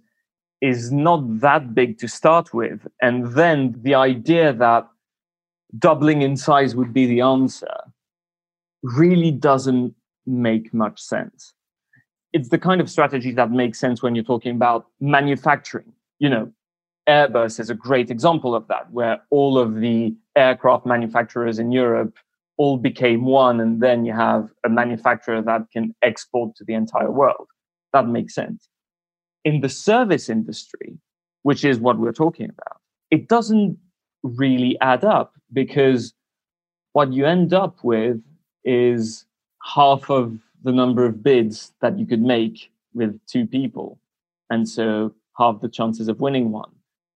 [0.61, 2.87] is not that big to start with.
[3.01, 4.87] And then the idea that
[5.77, 7.75] doubling in size would be the answer
[8.81, 9.93] really doesn't
[10.25, 11.53] make much sense
[12.33, 15.91] it's the kind of strategy that makes sense when you're talking about manufacturing.
[16.19, 16.51] You know,
[17.07, 22.15] Airbus is a great example of that, where all of the aircraft manufacturers in Europe
[22.57, 27.11] all became one, and then you have a manufacturer that can export to the entire
[27.11, 27.47] world.
[27.93, 28.67] That makes sense.
[29.43, 30.97] In the service industry,
[31.43, 33.77] which is what we're talking about, it doesn't
[34.23, 36.13] really add up because
[36.93, 38.21] what you end up with
[38.65, 39.25] is
[39.63, 43.99] half of the number of bids that you could make with two people.
[44.49, 46.71] And so half the chances of winning one.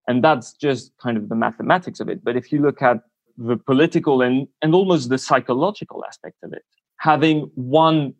[0.07, 2.23] And that's just kind of the mathematics of it.
[2.23, 2.97] But if you look at
[3.37, 6.63] the political and, and almost the psychological aspect of it,
[6.97, 8.13] having one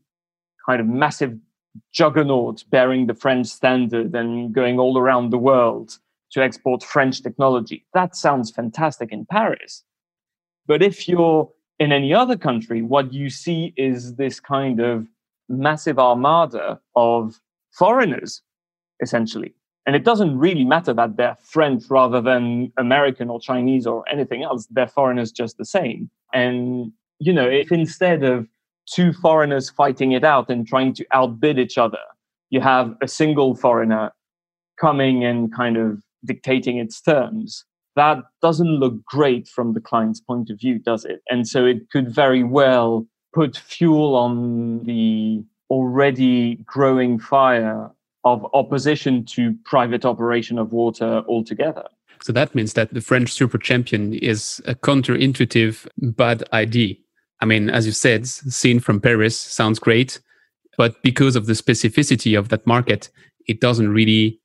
[0.66, 1.38] kind of massive
[1.94, 5.98] juggernaut bearing the French standard and going all around the world
[6.32, 9.84] to export French technology, that sounds fantastic in Paris.
[10.68, 15.08] But if you're in any other country, what you see is this kind of
[15.50, 18.42] massive armada of foreigners,
[19.02, 19.54] essentially.
[19.86, 24.44] And it doesn't really matter that they're French rather than American or Chinese or anything
[24.44, 24.68] else.
[24.70, 26.10] They're foreigners just the same.
[26.34, 28.48] And, you know, if instead of
[28.94, 32.00] two foreigners fighting it out and trying to outbid each other,
[32.50, 34.12] you have a single foreigner
[34.80, 40.50] coming and kind of dictating its terms, that doesn't look great from the client's point
[40.50, 41.22] of view, does it?
[41.30, 47.90] And so it could very well put fuel on the already growing fire
[48.24, 51.86] of opposition to private operation of water altogether.
[52.22, 56.96] So that means that the French super champion is a counterintuitive bad idea.
[57.42, 60.20] I mean, as you said, seen from Paris sounds great,
[60.78, 63.10] but because of the specificity of that market,
[63.48, 64.40] it doesn't really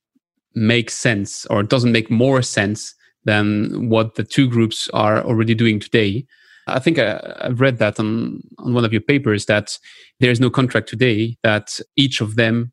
[0.55, 5.53] make sense or it doesn't make more sense than what the two groups are already
[5.53, 6.25] doing today.
[6.65, 9.77] I think I, have read that on, on one of your papers that
[10.19, 12.71] there is no contract today that each of them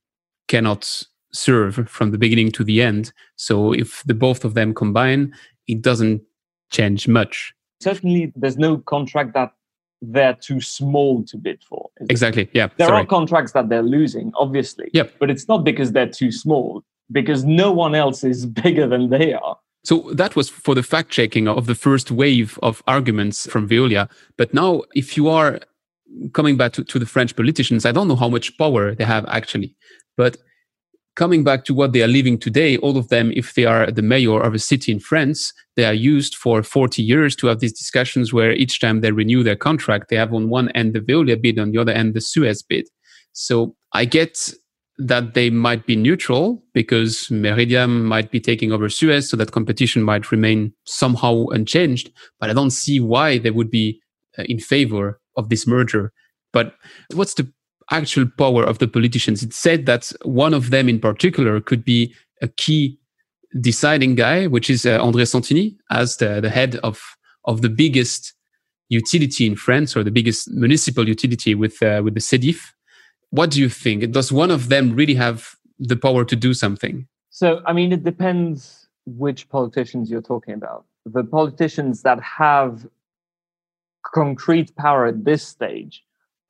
[0.49, 3.13] cannot serve from the beginning to the end.
[3.37, 5.35] So if the both of them combine,
[5.67, 6.23] it doesn't
[6.71, 7.53] change much.
[7.83, 9.53] Certainly, there's no contract that
[10.13, 11.91] they're too small to bid for.
[12.11, 12.49] Exactly.
[12.53, 12.69] Yeah.
[12.77, 13.03] There Sorry.
[13.03, 14.91] are contracts that they're losing, obviously.
[14.93, 15.15] Yep.
[15.19, 19.33] But it's not because they're too small, because no one else is bigger than they
[19.33, 19.57] are.
[19.85, 24.09] So that was for the fact checking of the first wave of arguments from Veolia.
[24.39, 25.61] But now, if you are
[26.33, 29.27] coming back to, to the French politicians, I don't know how much power they have
[29.29, 29.77] actually.
[30.17, 30.39] But
[31.15, 34.03] coming back to what they are living today, all of them, if they are the
[34.03, 37.73] mayor of a city in France, they are used for 40 years to have these
[37.73, 41.41] discussions where each time they renew their contract, they have on one end the Veolia
[41.41, 42.89] bid, on the other end the Suez bid.
[43.33, 44.53] So I get
[44.99, 50.03] that they might be neutral because Meridiam might be taking over Suez, so that competition
[50.03, 52.13] might remain somehow unchanged.
[52.39, 54.01] But I don't see why they would be
[54.39, 56.13] uh, in favor of this merger.
[56.53, 56.77] But
[57.13, 57.53] what's the
[57.91, 59.43] actual power of the politicians?
[59.43, 62.99] It said that one of them in particular could be a key
[63.61, 67.01] deciding guy, which is uh, André Santini, as the, the head of,
[67.45, 68.33] of the biggest
[68.89, 72.75] utility in France or the biggest municipal utility with, uh, with the SEDIF
[73.35, 74.13] what do you think?
[74.13, 77.09] Does one of them really have the power to do something?
[77.31, 80.85] So, I mean, it depends which politicians you're talking about.
[81.05, 82.87] The politicians that have
[84.15, 86.05] concrete power at this stage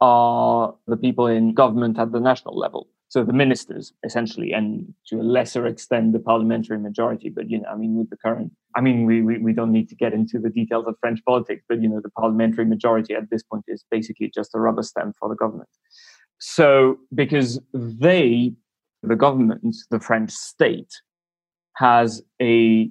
[0.05, 2.88] are the people in government at the national level.
[3.09, 7.31] So the ministers, essentially, and to a lesser extent, the parliamentary majority.
[7.31, 9.88] But, you know, I mean, with the current, I mean, we, we, we don't need
[9.88, 13.31] to get into the details of French politics, but, you know, the parliamentary majority at
[13.31, 15.71] this point is basically just a rubber stamp for the government.
[16.38, 18.53] So, because they,
[19.03, 20.93] the government, the French state,
[21.77, 22.90] has a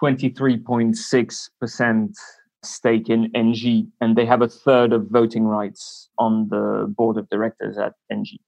[0.00, 2.14] 23.6%
[2.64, 7.28] stake in Engie, and they have a third of voting rights on the board of
[7.28, 8.40] directors at Engie.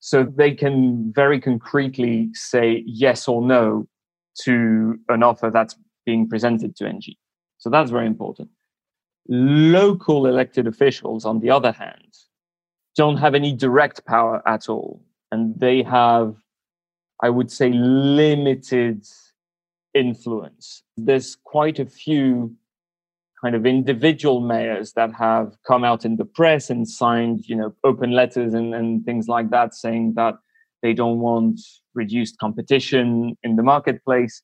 [0.00, 3.86] So they can very concretely say yes or no
[4.44, 7.16] to an offer that's being presented to Engie.
[7.58, 8.48] So that's very important.
[9.28, 12.14] Local elected officials, on the other hand,
[12.96, 15.02] don't have any direct power at all.
[15.30, 16.36] And they have,
[17.22, 19.04] I would say, limited
[19.92, 20.82] influence.
[20.96, 22.54] There's quite a few
[23.42, 27.74] kind of individual mayors that have come out in the press and signed, you know,
[27.84, 30.34] open letters and, and things like that saying that
[30.82, 31.60] they don't want
[31.94, 34.42] reduced competition in the marketplace.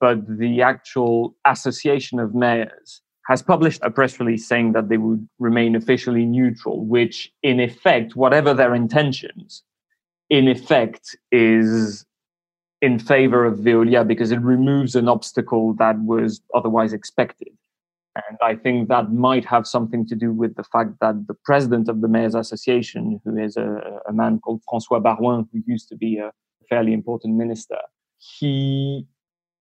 [0.00, 5.28] But the actual association of mayors has published a press release saying that they would
[5.38, 9.62] remain officially neutral, which, in effect, whatever their intentions,
[10.28, 12.04] in effect, is
[12.80, 17.52] in favor of Veolia because it removes an obstacle that was otherwise expected.
[18.14, 21.88] And I think that might have something to do with the fact that the president
[21.88, 25.96] of the Mayors Association, who is a, a man called Francois Baroin, who used to
[25.96, 26.30] be a
[26.68, 27.78] fairly important minister,
[28.18, 29.06] he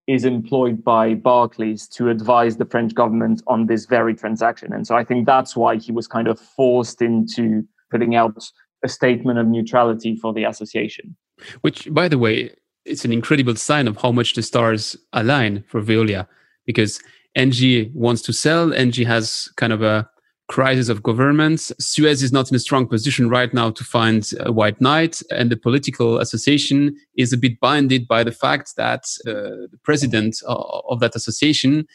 [0.07, 4.73] is employed by Barclays to advise the French government on this very transaction.
[4.73, 8.43] And so I think that's why he was kind of forced into putting out
[8.83, 11.15] a statement of neutrality for the association.
[11.61, 15.81] Which, by the way, it's an incredible sign of how much the stars align for
[15.81, 16.27] Veolia
[16.65, 16.99] because
[17.37, 18.69] Engie wants to sell.
[18.69, 20.09] Engie has kind of a
[20.49, 21.71] crisis of governments.
[21.79, 25.49] Suez is not in a strong position right now to find a white knight, and
[25.49, 29.31] the political association is a bit binded by the fact that uh,
[29.71, 31.87] the president of that association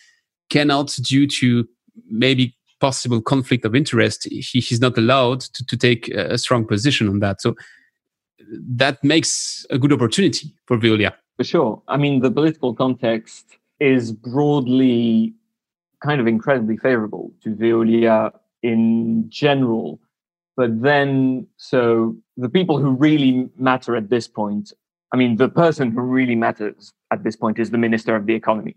[0.48, 1.68] cannot, due to
[2.08, 7.08] maybe possible conflict of interest, he, he's not allowed to, to take a strong position
[7.08, 7.42] on that.
[7.42, 7.54] So
[8.68, 11.12] that makes a good opportunity for Veolia.
[11.36, 11.82] For sure.
[11.88, 15.34] I mean, the political context is broadly
[16.02, 20.00] kind of incredibly favorable to Veolia in general.
[20.56, 24.72] But then, so the people who really matter at this point,
[25.12, 28.34] I mean, the person who really matters at this point is the Minister of the
[28.34, 28.76] Economy.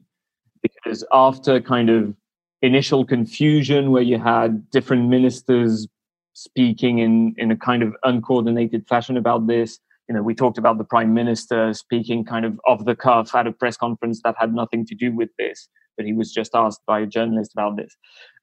[0.62, 2.14] Because after kind of
[2.62, 5.88] initial confusion where you had different ministers
[6.34, 9.80] speaking in, in a kind of uncoordinated fashion about this,
[10.10, 13.48] you know, we talked about the prime minister speaking kind of off the cuff at
[13.48, 16.82] a press conference that had nothing to do with this, but he was just asked
[16.88, 17.96] by a journalist about this.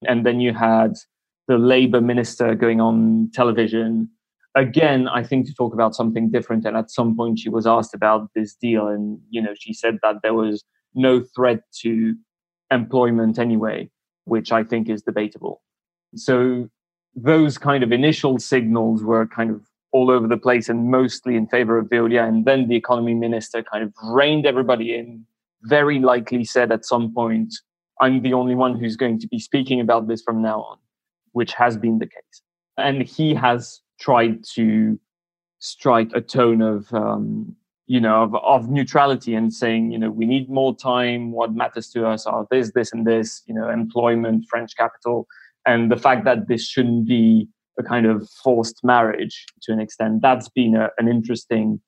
[0.06, 0.94] And then you had
[1.48, 4.10] the Labour minister going on television
[4.56, 6.64] again, I think to talk about something different.
[6.64, 9.98] And at some point, she was asked about this deal, and you know, she said
[10.02, 12.16] that there was no threat to
[12.72, 13.90] employment anyway,
[14.24, 15.62] which I think is debatable.
[16.16, 16.68] So
[17.14, 19.62] those kind of initial signals were kind of
[19.96, 22.22] all over the place and mostly in favor of Veolia.
[22.28, 25.24] And then the economy minister kind of reined everybody in,
[25.62, 27.54] very likely said at some point,
[28.00, 30.78] I'm the only one who's going to be speaking about this from now on
[31.36, 32.42] which has been the case.
[32.78, 34.98] And he has tried to
[35.58, 37.54] strike a tone of, um,
[37.86, 41.32] you know, of, of neutrality and saying, you know, we need more time.
[41.32, 45.26] What matters to us are this, this, and this, you know, employment, French capital.
[45.66, 47.48] And the fact that this shouldn't be
[47.78, 51.80] a kind of forced marriage to an extent, that's been a, an interesting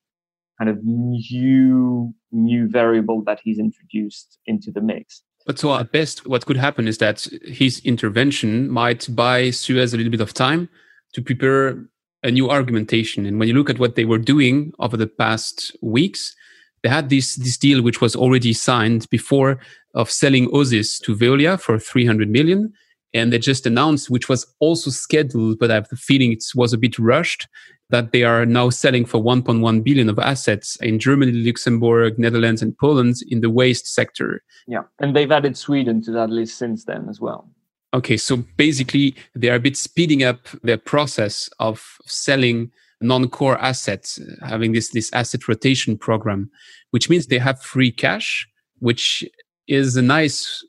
[0.59, 5.22] kind of new new variable that he's introduced into the mix.
[5.47, 9.97] But so at best, what could happen is that his intervention might buy Suez a
[9.97, 10.68] little bit of time
[11.14, 11.86] to prepare
[12.22, 13.24] a new argumentation.
[13.24, 16.34] And when you look at what they were doing over the past weeks,
[16.82, 19.59] they had this this deal which was already signed before
[19.95, 22.72] of selling Osis to Veolia for 300 million.
[23.14, 26.72] And they just announced, which was also scheduled, but I have the feeling it was
[26.72, 27.48] a bit rushed,
[27.90, 32.76] that they are now selling for 1.1 billion of assets in Germany, Luxembourg, Netherlands, and
[32.76, 34.42] Poland in the waste sector.
[34.66, 34.82] Yeah.
[34.98, 37.48] And they've added Sweden to that list since then as well.
[37.94, 38.18] Okay.
[38.18, 44.72] So basically, they are a bit speeding up their process of selling non-core assets, having
[44.72, 46.50] this, this asset rotation program,
[46.90, 48.46] which means they have free cash,
[48.80, 49.24] which
[49.66, 50.64] is a nice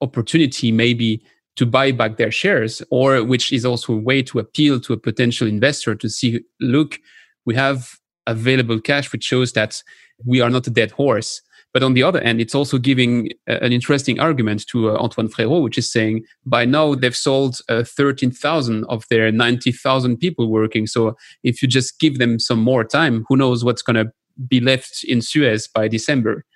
[0.00, 1.22] opportunity maybe
[1.60, 4.96] to buy back their shares, or which is also a way to appeal to a
[4.96, 6.98] potential investor to see, look,
[7.44, 7.96] we have
[8.26, 9.82] available cash, which shows that
[10.24, 11.42] we are not a dead horse.
[11.74, 15.62] But on the other end, it's also giving an interesting argument to uh, Antoine Frérot,
[15.62, 20.86] which is saying by now they've sold uh, 13,000 of their 90,000 people working.
[20.86, 24.10] So if you just give them some more time, who knows what's going to
[24.48, 26.46] be left in Suez by December.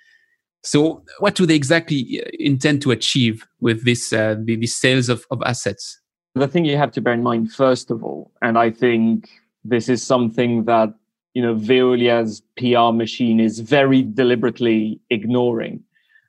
[0.65, 5.09] So, what do they exactly uh, intend to achieve with this uh, the, the sales
[5.09, 6.01] of, of assets?
[6.33, 9.29] The thing you have to bear in mind, first of all, and I think
[9.63, 10.91] this is something that
[11.35, 15.83] you know Veolia's PR machine is very deliberately ignoring,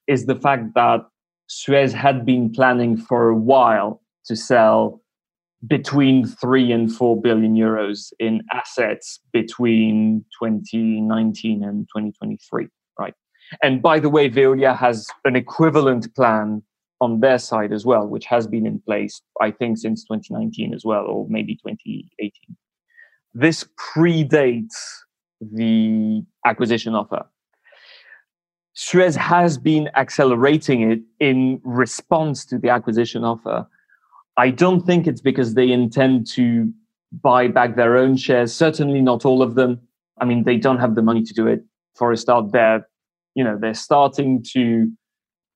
[0.07, 1.01] is the fact that
[1.47, 5.01] Suez had been planning for a while to sell
[5.67, 12.69] between three and four billion euros in assets between 2019 and 2023,
[12.99, 13.15] right?
[13.63, 16.63] And by the way, Veolia has an equivalent plan
[17.01, 20.85] on their side as well, which has been in place, I think, since 2019 as
[20.85, 22.33] well, or maybe 2018.
[23.35, 24.75] This predates
[25.41, 27.27] the acquisition offer.
[28.73, 33.67] Suez has been accelerating it in response to the acquisition offer.
[34.37, 36.73] I don't think it's because they intend to
[37.23, 39.81] buy back their own shares, certainly not all of them.
[40.21, 41.65] I mean, they don't have the money to do it.
[41.95, 42.87] For a start, they're
[43.37, 44.91] you know they're starting to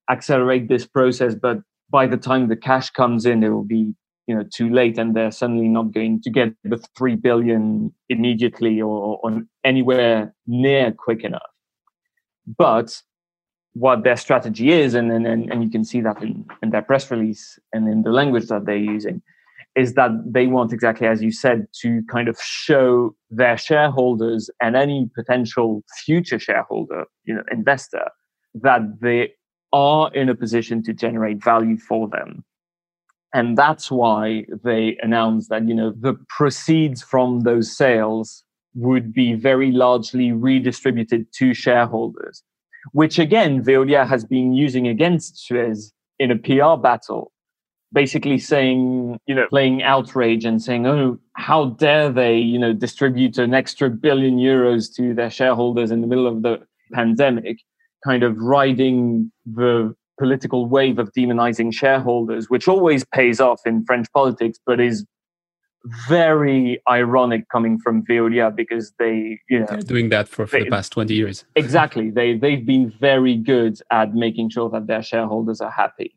[0.09, 1.57] accelerate this process but
[1.89, 3.93] by the time the cash comes in it will be
[4.27, 8.79] you know too late and they're suddenly not going to get the 3 billion immediately
[8.81, 11.51] or, or anywhere near quick enough.
[12.57, 13.01] But
[13.73, 17.09] what their strategy is and, and, and you can see that in, in their press
[17.09, 19.21] release and in the language that they're using
[19.75, 24.75] is that they want exactly as you said to kind of show their shareholders and
[24.75, 28.09] any potential future shareholder you know investor
[28.53, 29.31] that they
[29.73, 32.43] are in a position to generate value for them.
[33.33, 38.43] And that's why they announced that you know the proceeds from those sales
[38.73, 42.43] would be very largely redistributed to shareholders
[42.91, 47.31] which again Veolia has been using against Suez in a PR battle
[47.93, 53.37] basically saying, you know, playing outrage and saying, oh, how dare they, you know, distribute
[53.37, 56.59] an extra billion euros to their shareholders in the middle of the
[56.93, 57.57] pandemic,
[58.05, 64.07] kind of riding the political wave of demonizing shareholders, which always pays off in French
[64.13, 65.05] politics, but is
[66.07, 70.65] very ironic coming from Veolia because they, you know, They're doing that for, for they,
[70.65, 71.43] the past 20 years.
[71.55, 72.11] exactly.
[72.11, 76.15] They, they've been very good at making sure that their shareholders are happy.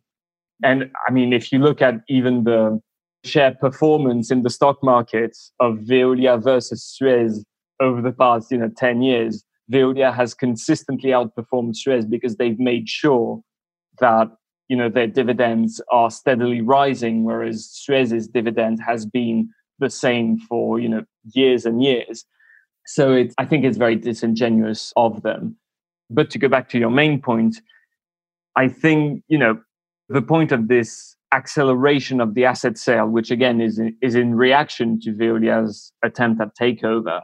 [0.63, 2.81] And I mean, if you look at even the
[3.25, 7.45] share performance in the stock markets of Veolia versus Suez
[7.81, 12.89] over the past, you know, 10 years, Veolia has consistently outperformed Suez because they've made
[12.89, 13.41] sure
[13.99, 14.29] that,
[14.69, 19.49] you know, their dividends are steadily rising, whereas Suez's dividend has been
[19.79, 22.25] the same for, you know, years and years.
[22.87, 25.57] So it, I think it's very disingenuous of them.
[26.11, 27.61] But to go back to your main point,
[28.57, 29.61] I think, you know,
[30.09, 34.35] the point of this acceleration of the asset sale, which again is in, is in
[34.35, 37.23] reaction to Veolia's attempt at takeover,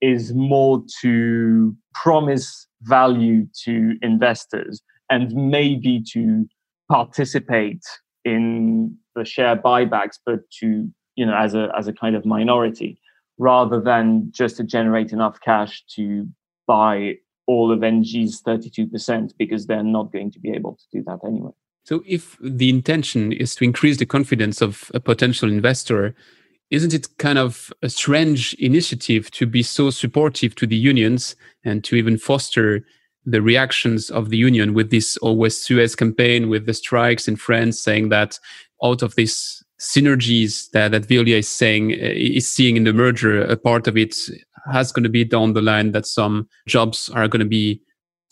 [0.00, 6.46] is more to promise value to investors and maybe to
[6.90, 7.82] participate
[8.24, 12.98] in the share buybacks, but to you know as a as a kind of minority,
[13.38, 16.26] rather than just to generate enough cash to
[16.66, 17.14] buy
[17.48, 21.50] all of Engie's 32% because they're not going to be able to do that anyway.
[21.84, 26.14] So, if the intention is to increase the confidence of a potential investor,
[26.70, 31.84] isn't it kind of a strange initiative to be so supportive to the unions and
[31.84, 32.84] to even foster
[33.24, 37.80] the reactions of the union with this always Suez campaign, with the strikes in France,
[37.80, 38.38] saying that
[38.82, 43.42] out of these synergies that, that Veolia is saying uh, is seeing in the merger,
[43.42, 44.16] a part of it
[44.72, 47.80] has going to be down the line that some jobs are going to be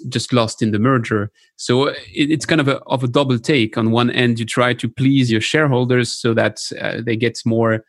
[0.09, 1.31] just lost in the merger.
[1.57, 3.77] So it, it's kind of a, of a double take.
[3.77, 7.85] On one end, you try to please your shareholders so that uh, they get more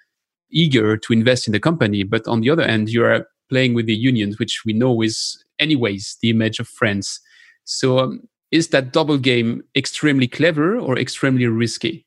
[0.51, 2.03] eager to invest in the company.
[2.03, 5.43] But on the other end, you are playing with the unions, which we know is
[5.59, 7.19] anyways the image of France.
[7.63, 12.05] So um, is that double game extremely clever or extremely risky?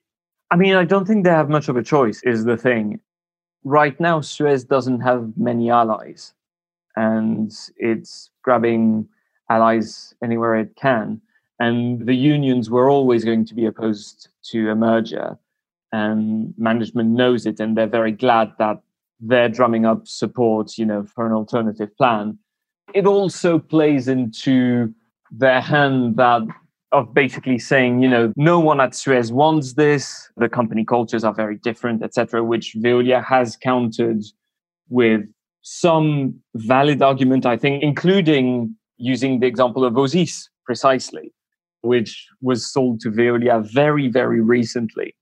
[0.51, 3.01] I mean, I don't think they have much of a choice, is the thing.
[3.65, 6.35] Right now, Suez doesn't have many allies,
[6.97, 9.09] and it's grabbing
[9.51, 11.20] allies anywhere it can.
[11.61, 15.38] And the unions were always going to be opposed to a merger,
[15.92, 18.82] and management knows it, and they're very glad that
[19.20, 22.38] they're drumming up support, you know, for an alternative plan.
[22.92, 24.92] It also plays into
[25.30, 26.42] their hand that
[26.92, 30.30] of basically saying, you know, no one at Suez wants this.
[30.36, 34.22] The company cultures are very different, etc., which Veolia has countered
[34.88, 35.22] with
[35.62, 41.32] some valid argument, I think, including using the example of Osis precisely,
[41.82, 45.14] which was sold to Veolia very, very recently.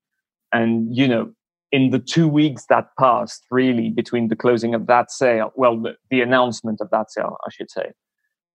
[0.52, 1.32] And, you know,
[1.72, 5.96] in the two weeks that passed, really, between the closing of that sale, well, the,
[6.10, 7.92] the announcement of that sale, I should say,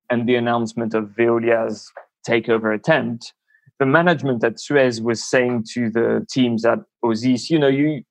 [0.10, 1.92] and the announcement of Veolia's
[2.28, 3.34] takeover attempt,
[3.80, 8.04] the management at Suez was saying to the teams at Osis, you know, you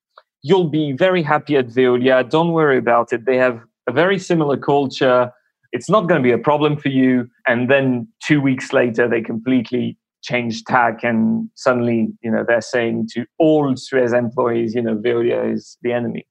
[0.42, 2.28] you'll be very happy at Veolia.
[2.28, 3.26] Don't worry about it.
[3.26, 5.32] They have a very similar culture.
[5.76, 7.28] It's not going to be a problem for you.
[7.46, 13.08] And then two weeks later, they completely change tack and suddenly, you know, they're saying
[13.12, 16.26] to all Suez employees, you know, Veolia is the enemy.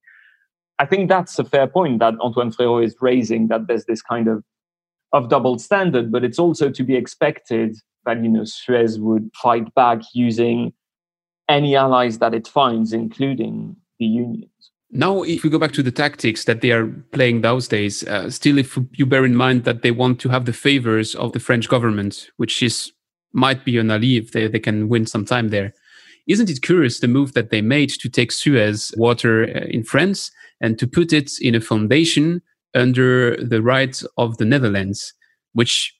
[0.80, 4.28] I think that's a fair point that Antoine Frérot is raising that there's this kind
[4.28, 4.43] of
[5.14, 9.74] of double standard, but it's also to be expected that you know Suez would fight
[9.76, 10.74] back using
[11.48, 14.72] any allies that it finds, including the unions.
[14.96, 18.30] Now, if we go back to the tactics that they are playing those days, uh,
[18.30, 21.39] still, if you bear in mind that they want to have the favors of the
[21.41, 22.93] French government, which is
[23.34, 25.74] might be an ally if they, they can win some time there.
[26.28, 30.32] Isn't it curious the move that they made to take Suez water uh, in France
[30.62, 32.41] and to put it in a foundation
[32.74, 35.14] under the right of the Netherlands,
[35.52, 35.93] which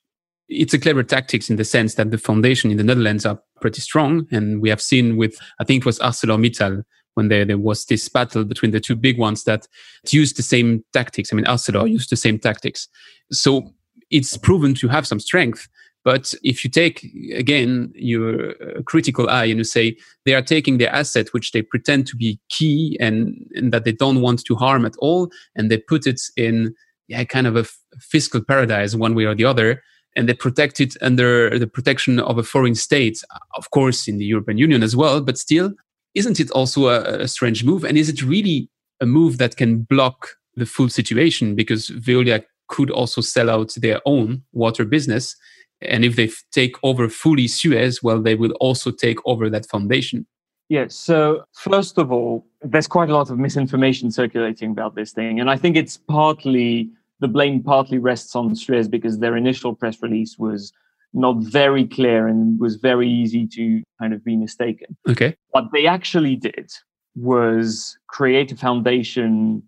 [0.48, 3.82] it's a clever tactics in the sense that the foundation in the Netherlands are pretty
[3.82, 4.26] strong.
[4.32, 6.84] And we have seen with, I think it was ArcelorMittal
[7.16, 9.68] when there, there was this battle between the two big ones that
[10.10, 11.32] used the same tactics.
[11.32, 12.88] I mean, Arcelor used the same tactics.
[13.32, 13.74] So
[14.12, 15.68] it's proven to have some strength.
[16.04, 17.04] But if you take
[17.34, 21.64] again your uh, critical eye and you say they are taking their asset, which they
[21.64, 25.72] pretend to be key and, and that they don't want to harm at all, and
[25.72, 26.76] they put it in
[27.08, 29.82] yeah, kind of a f- fiscal paradise one way or the other,
[30.16, 33.22] and they protect it under the protection of a foreign state,
[33.56, 35.22] of course, in the European Union as well.
[35.22, 35.74] But still,
[36.16, 37.84] isn't it also a, a strange move?
[37.84, 38.70] And is it really
[39.02, 41.56] a move that can block the full situation?
[41.56, 45.36] Because Veolia could also sell out their own water business
[45.82, 50.26] and if they take over fully Suez, well, they will also take over that foundation.
[50.70, 50.96] Yes.
[50.96, 55.40] So, first of all, there's quite a lot of misinformation circulating about this thing.
[55.40, 56.90] And I think it's partly
[57.20, 60.74] the blame partly rests on Suez because their initial press release was
[61.16, 64.98] not very clear and was very easy to kind of be mistaken.
[65.08, 65.36] Okay.
[65.50, 66.72] What they actually did
[67.16, 69.64] was create a foundation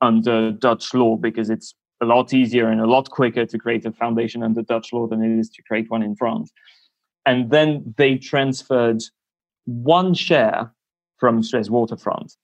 [0.00, 3.92] under Dutch law because it's a lot easier and a lot quicker to create a
[3.92, 6.52] foundation under Dutch law than it is to create one in France.
[7.26, 9.02] And then they transferred
[9.64, 10.72] one share
[11.18, 12.36] from Suez Water France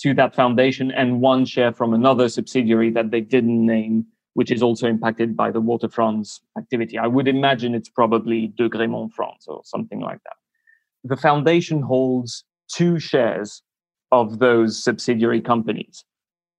[0.00, 4.62] to that foundation and one share from another subsidiary that they didn't name, which is
[4.62, 6.98] also impacted by the waterfront's activity.
[6.98, 10.36] I would imagine it's probably Degremont France or something like that.
[11.04, 13.62] The foundation holds two shares
[14.12, 16.04] of those subsidiary companies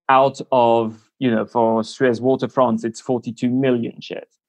[0.10, 4.40] out of you know, for Suez Water France, it's 42 million shares.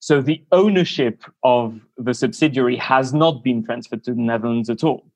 [0.00, 5.08] So the ownership of the subsidiary has not been transferred to the Netherlands at all.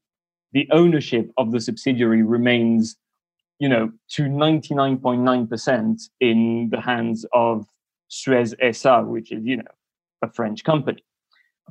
[0.52, 2.96] The ownership of the subsidiary remains,
[3.64, 7.66] you know, to 99.9% in the hands of
[8.08, 9.74] Suez SA, which is, you know,
[10.20, 11.02] a French company.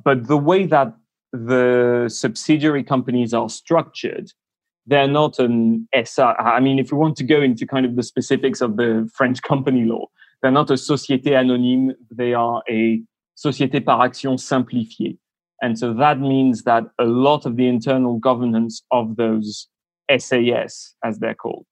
[0.04, 0.92] But the way that
[1.32, 4.32] the subsidiary companies are structured
[4.86, 6.34] they're not an SA.
[6.34, 9.40] I mean, if we want to go into kind of the specifics of the French
[9.42, 10.06] company law,
[10.42, 11.94] they're not a société anonyme.
[12.10, 13.00] They are a
[13.34, 15.16] société par action simplifiée.
[15.62, 19.68] And so that means that a lot of the internal governance of those
[20.10, 21.66] SAS, as they're called,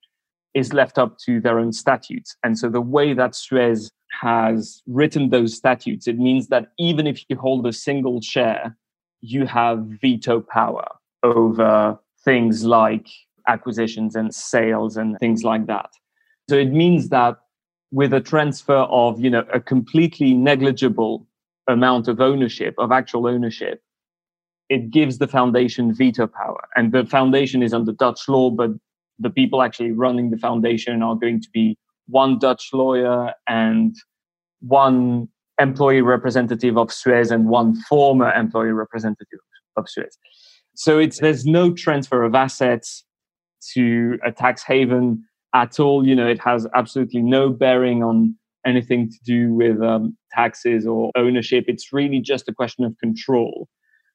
[0.54, 2.36] is left up to their own statutes.
[2.44, 3.90] And so the way that Suez
[4.20, 8.76] has written those statutes, it means that even if you hold a single share,
[9.20, 10.86] you have veto power
[11.22, 13.06] over things like
[13.48, 15.90] acquisitions and sales and things like that.
[16.50, 17.38] So it means that
[17.90, 21.26] with a transfer of, you know, a completely negligible
[21.68, 23.82] amount of ownership, of actual ownership,
[24.68, 26.68] it gives the foundation veto power.
[26.74, 28.70] And the foundation is under Dutch law, but
[29.22, 33.94] the people actually running the foundation are going to be one Dutch lawyer and
[34.60, 35.28] one
[35.60, 39.38] employee representative of Suez and one former employee representative
[39.76, 40.18] of Suez.
[40.74, 43.04] So it's there's no transfer of assets
[43.74, 46.06] to a tax haven at all.
[46.06, 51.10] You know, it has absolutely no bearing on anything to do with um, taxes or
[51.16, 51.64] ownership.
[51.68, 53.68] It's really just a question of control.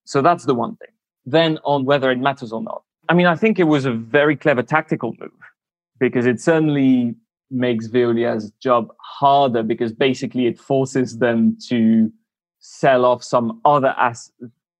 [0.05, 0.89] So that's the one thing.
[1.26, 2.84] Then on whether it matters or not.
[3.10, 5.32] I mean, I think it was a very clever tactical move
[5.99, 7.16] because it certainly
[7.49, 12.12] makes Veolia's job harder because basically it forces them to
[12.60, 14.30] sell off some other as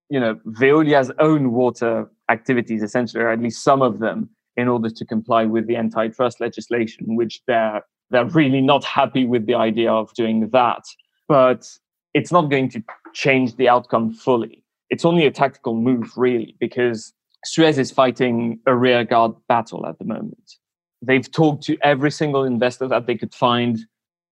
[0.10, 4.90] you know Veolia's own water activities essentially or at least some of them in order
[4.90, 9.92] to comply with the antitrust legislation which they're they're really not happy with the idea
[9.92, 10.84] of doing that.
[11.28, 11.68] But
[12.14, 14.64] it's not going to change the outcome fully.
[14.90, 17.14] It's only a tactical move really because
[17.46, 20.58] Suez is fighting a rearguard battle at the moment
[21.02, 23.80] they've talked to every single investor that they could find.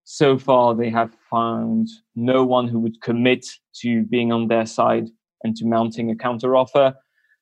[0.04, 3.46] So far, they have found no one who would commit
[3.82, 5.08] to being on their side
[5.44, 6.94] and to mounting a counteroffer.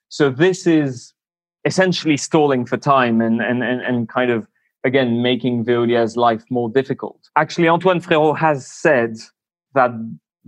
[0.10, 1.14] So this is
[1.66, 4.48] essentially stalling for time and, and, and, and kind of,
[4.84, 7.20] again, making Veolia's life more difficult.
[7.36, 9.16] Actually, Antoine Frérot has said
[9.74, 9.92] that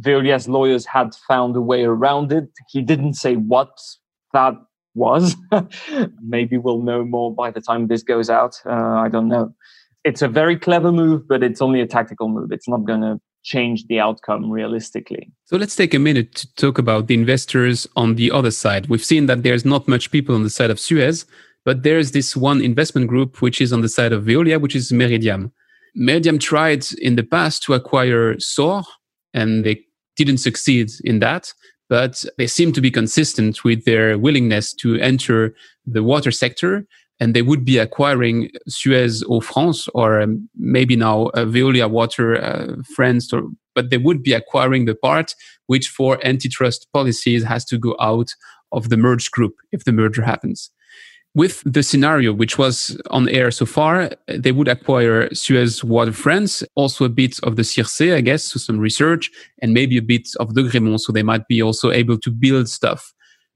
[0.01, 2.49] Veolia's lawyers had found a way around it.
[2.69, 3.77] He didn't say what
[4.33, 4.55] that
[4.95, 5.35] was.
[6.21, 8.59] Maybe we'll know more by the time this goes out.
[8.65, 9.53] Uh, I don't know.
[10.03, 12.51] It's a very clever move, but it's only a tactical move.
[12.51, 15.31] It's not going to change the outcome realistically.
[15.45, 18.87] So let's take a minute to talk about the investors on the other side.
[18.87, 21.25] We've seen that there's not much people on the side of Suez,
[21.63, 24.91] but there's this one investment group which is on the side of Veolia, which is
[24.91, 25.51] Meridiam.
[25.97, 28.83] Meridiam tried in the past to acquire Saur,
[29.33, 29.81] and they
[30.15, 31.53] didn't succeed in that
[31.89, 35.55] but they seem to be consistent with their willingness to enter
[35.85, 36.85] the water sector.
[37.19, 42.43] And they would be acquiring Suez Eau France or um, maybe now uh, Veolia Water
[42.43, 45.33] uh, France, or, but they would be acquiring the part
[45.67, 48.33] which, for antitrust policies, has to go out
[48.73, 50.71] of the merged group if the merger happens
[51.35, 56.63] with the scenario which was on air so far, they would acquire Suez Water France,
[56.75, 59.29] also a bit of the CIRSEE, I guess, so some research,
[59.61, 62.69] and maybe a bit of the Degremont, so they might be also able to build
[62.69, 63.13] stuff.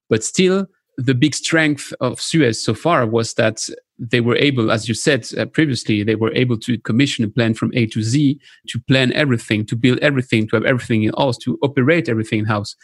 [0.10, 0.68] But still,
[0.98, 5.26] the big strength of Suez so far was that they were able, as you said
[5.38, 9.14] uh, previously, they were able to commission a plan from A to Z, to plan
[9.14, 12.76] everything, to build everything, to have everything in house, to operate everything in house.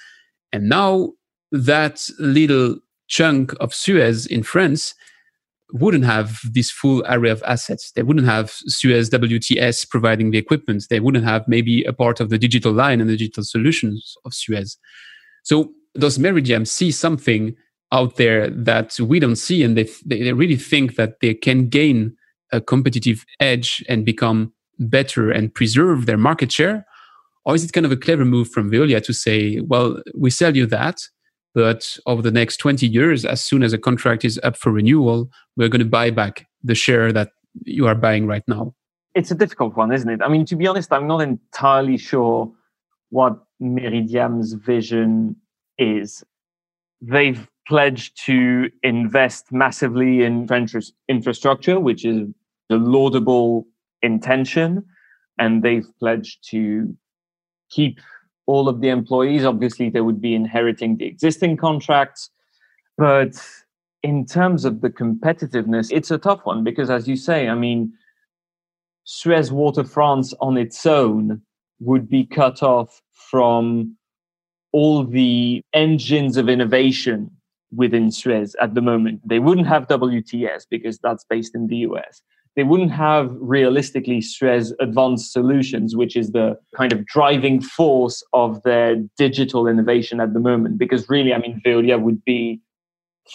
[0.54, 1.12] And now
[1.52, 2.78] that little
[3.08, 4.94] chunk of Suez in France
[5.74, 7.92] wouldn't have this full array of assets.
[7.92, 10.86] They wouldn't have Suez WTS providing the equipment.
[10.90, 14.34] They wouldn't have maybe a part of the digital line and the digital solutions of
[14.34, 14.78] Suez.
[15.44, 17.56] So does Meridiam see something
[17.92, 22.16] out there that we don't see, and they they really think that they can gain
[22.52, 26.86] a competitive edge and become better and preserve their market share?
[27.46, 30.56] Or is it kind of a clever move from Veolia to say, well, we sell
[30.56, 30.98] you that,
[31.56, 35.32] but over the next 20 years, as soon as a contract is up for renewal,
[35.56, 37.30] we're going to buy back the share that
[37.64, 38.76] you are buying right now.
[39.16, 40.22] It's a difficult one, isn't it?
[40.22, 42.52] I mean, to be honest, I'm not entirely sure
[43.10, 45.38] what Meridiam's vision
[45.78, 46.26] is.
[47.02, 50.50] They've pledged to invest massively in
[51.08, 52.28] infrastructure, which is
[52.70, 53.66] a laudable
[54.02, 54.84] intention.
[55.40, 56.94] And they've pledged to
[57.70, 58.02] keep
[58.48, 59.46] all of the employees.
[59.46, 62.30] Obviously, they would be inheriting the existing contracts.
[62.98, 63.36] But
[64.04, 67.94] in terms of the competitiveness, it's a tough one because, as you say, I mean,
[69.04, 71.42] Suez Water France on its own
[71.80, 73.98] would be cut off from
[74.72, 77.32] all the engines of innovation
[77.76, 79.22] within Suez at the moment.
[79.28, 82.22] They wouldn't have WTS because that's based in the US
[82.56, 88.64] they wouldn't have realistically Suez advanced solutions, which is the kind of driving force of
[88.64, 90.78] their digital innovation at the moment.
[90.78, 92.62] Because really, I mean, Veolia would be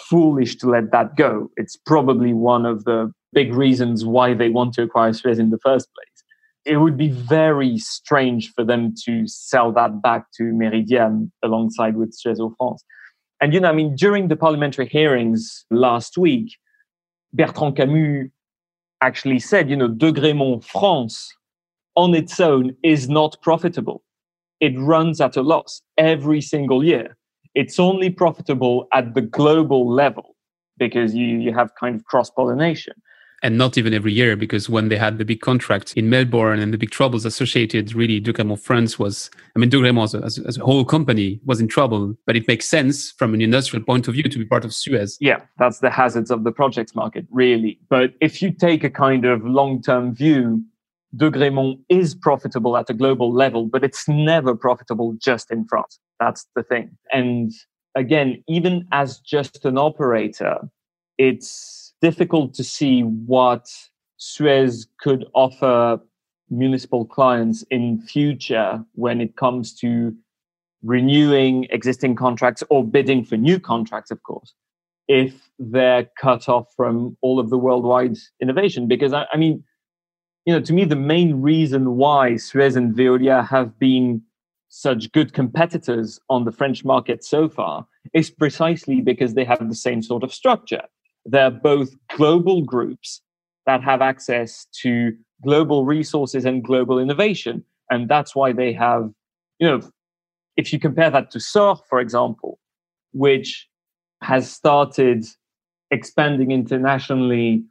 [0.09, 1.51] foolish to let that go.
[1.57, 5.59] It's probably one of the big reasons why they want to acquire Suez in the
[5.59, 6.07] first place.
[6.65, 12.15] It would be very strange for them to sell that back to Meridiam alongside with
[12.15, 12.85] Suez Eau France.
[13.41, 16.57] And, you know, I mean, during the parliamentary hearings last week,
[17.33, 18.29] Bertrand Camus
[19.01, 21.35] actually said, you know, Degremont France
[21.97, 24.03] on its own is not profitable.
[24.61, 27.17] It runs at a loss every single year.
[27.55, 30.37] It's only profitable at the global level
[30.79, 32.95] because you, you have kind of cross pollination
[33.43, 36.73] and not even every year because when they had the big contract in Melbourne and
[36.73, 40.65] the big troubles associated, really Degremont France was, I mean, Degremont as as, as a
[40.65, 44.25] whole company was in trouble, but it makes sense from an industrial point of view
[44.25, 45.17] to be part of Suez.
[45.21, 47.79] Yeah, that's the hazards of the projects market, really.
[47.89, 50.63] But if you take a kind of long-term view,
[51.17, 55.99] Degremont is profitable at a global level, but it's never profitable just in France.
[56.21, 56.97] That's the thing.
[57.13, 57.53] And
[57.95, 60.59] again, even as just an operator,
[61.19, 63.69] it's difficult to see what
[64.17, 66.01] Suez could offer
[66.51, 70.15] municipal clients in future when it comes to
[70.83, 74.55] renewing existing contracts or bidding for new contracts, of course,
[75.09, 78.89] if they're cut off from all of the worldwide innovation.
[78.89, 79.63] Because I, I mean,
[80.47, 84.23] you know, to me, the main reason why Suez and Veolia have been
[84.69, 89.75] such good competitors on the French market so far is precisely because they have the
[89.75, 90.83] same sort of structure.
[91.25, 93.23] They're both global groups
[93.67, 95.13] that have access to
[95.45, 97.65] global resources and global innovation.
[97.91, 99.11] And that's why they have,
[99.59, 99.81] you know,
[100.57, 102.59] if you compare that to Saur, for example,
[103.13, 103.69] which
[104.23, 105.25] has started
[105.91, 107.65] expanding internationally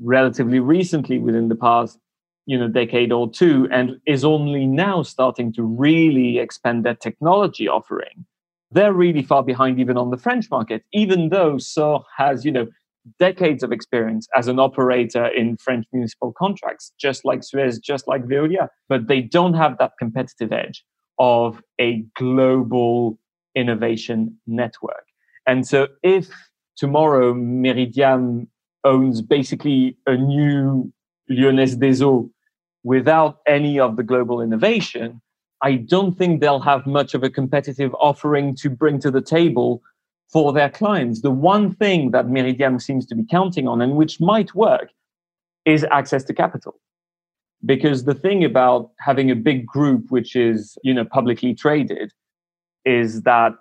[0.00, 1.98] relatively recently within the past
[2.46, 7.68] you know decade or two and is only now starting to really expand their technology
[7.68, 8.26] offering
[8.74, 12.66] they're really far behind even on the french market even though Saur has you know
[13.18, 18.24] decades of experience as an operator in french municipal contracts just like suez just like
[18.24, 20.84] veolia but they don't have that competitive edge
[21.18, 23.18] of a global
[23.54, 25.04] innovation network.
[25.46, 26.28] And so if
[26.76, 28.48] tomorrow meridiam
[28.84, 30.92] owns basically a new
[31.28, 32.30] Lyonnaise des Eaux
[32.82, 35.20] without any of the global innovation,
[35.64, 39.82] I don't think they'll have much of a competitive offering to bring to the table
[40.30, 41.22] for their clients.
[41.22, 44.90] The one thing that Meridiam seems to be counting on and which might work
[45.64, 46.74] is access to capital.
[47.64, 52.12] Because the thing about having a big group which is, you know, publicly traded
[52.84, 53.52] is that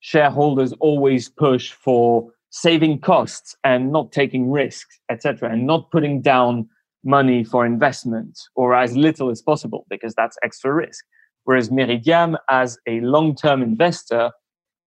[0.00, 6.66] shareholders always push for saving costs and not taking risks, etc., and not putting down
[7.04, 11.04] money for investment or as little as possible because that's extra risk.
[11.44, 14.32] Whereas Meridiam, as a long term investor,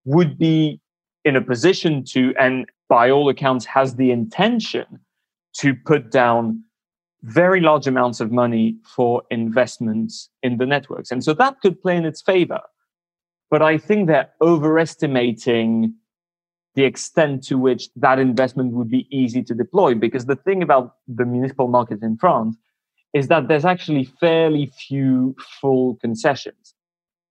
[0.06, 0.82] would be
[1.24, 4.86] in a position to, and by all accounts, has the intention
[5.58, 6.64] to put down
[7.24, 11.12] very large amounts of money for investments in the networks.
[11.12, 12.62] And so that could play in its favor.
[13.50, 15.94] But I think they're overestimating
[16.76, 19.96] the extent to which that investment would be easy to deploy.
[19.96, 22.56] Because the thing about the municipal market in France
[23.14, 26.74] is that there's actually fairly few full concessions.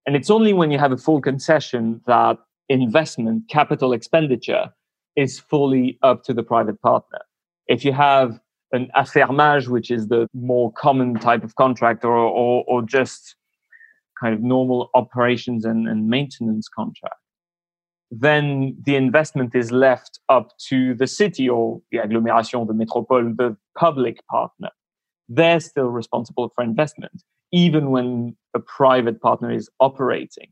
[0.06, 4.70] And it's only when you have a full concession that investment, capital expenditure,
[5.16, 7.20] is fully up to the private partner.
[7.66, 8.38] If you have
[8.72, 13.36] an affermage, which is the more common type of contract, or, or, or just
[14.20, 17.16] kind of normal operations and, and maintenance contract,
[18.10, 23.56] then the investment is left up to the city or the agglomeration, the métropole, the
[23.76, 24.70] public partner.
[25.28, 27.22] They're still responsible for investment,
[27.52, 30.48] even when a private partner is operating.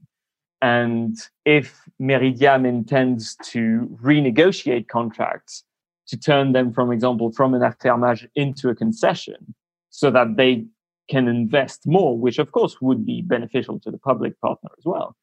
[0.62, 5.64] And if Meridiam intends to renegotiate contracts
[6.08, 9.54] to turn them, from example, from an affermage into a concession
[9.90, 10.64] so that they
[11.08, 15.16] can invest more, which of course would be beneficial to the public partner as well,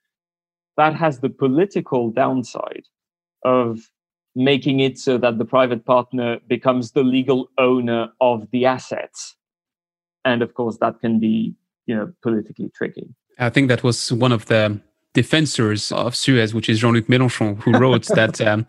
[0.77, 2.85] that has the political downside
[3.43, 3.89] of
[4.35, 9.35] making it so that the private partner becomes the legal owner of the assets.
[10.25, 11.55] And of course, that can be,
[11.85, 13.07] you know, politically tricky.
[13.39, 14.79] I think that was one of the
[15.13, 18.65] defenders of Suez, which is Jean-Luc Mélenchon, who wrote that um,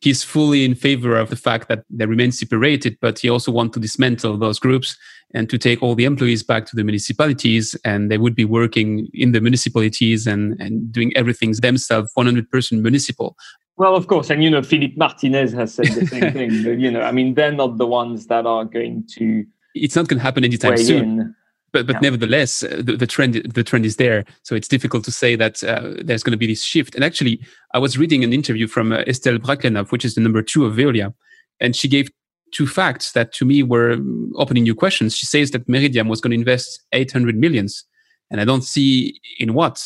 [0.00, 3.74] he's fully in favor of the fact that they remain separated, but he also wants
[3.74, 4.96] to dismantle those groups
[5.34, 9.08] and to take all the employees back to the municipalities and they would be working
[9.12, 13.36] in the municipalities and, and doing everything themselves 100% municipal.
[13.76, 14.30] Well, of course.
[14.30, 16.62] And, you know, Philippe Martinez has said the same thing.
[16.62, 19.44] But, you know, I mean, they're not the ones that are going to.
[19.74, 21.20] It's not going to happen anytime soon.
[21.20, 21.34] In.
[21.72, 22.10] But but yeah.
[22.10, 24.24] nevertheless uh, the, the, trend the trend is there.
[24.44, 26.94] So it's difficult to say that uh, there's going to be this shift.
[26.94, 27.40] And actually
[27.72, 30.74] i was reading an interview from uh, estelle brachlianoff which is the number two of
[30.74, 31.12] veolia
[31.60, 32.08] and she gave
[32.52, 33.98] two facts that to me were
[34.36, 35.16] opening new questions.
[35.16, 37.84] She says that meridiam was going to invest 800 millions
[38.30, 39.84] and i don't see in what.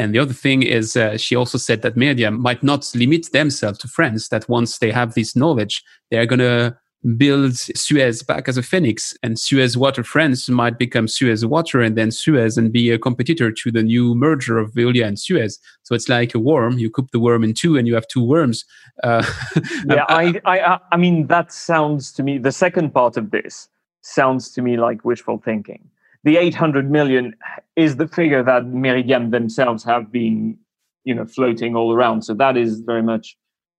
[0.00, 3.78] And the other thing is uh, she also said that meridiam might not limit themselves
[3.78, 6.76] to france that once they have this knowledge they're going to
[7.16, 11.96] build Suez back as a phoenix and Suez Water France might become Suez Water and
[11.96, 15.58] then Suez and be a competitor to the new merger of Veolia and Suez.
[15.84, 16.78] So it's like a worm.
[16.78, 18.64] You cook the worm in two and you have two worms.
[19.04, 19.24] Uh,
[19.86, 23.68] yeah, I, I, I mean, that sounds to me, the second part of this
[24.02, 25.88] sounds to me like wishful thinking.
[26.24, 27.34] The 800 million
[27.76, 30.58] is the figure that Meridiam themselves have been,
[31.04, 32.22] you know, floating all around.
[32.22, 33.36] So that is very much,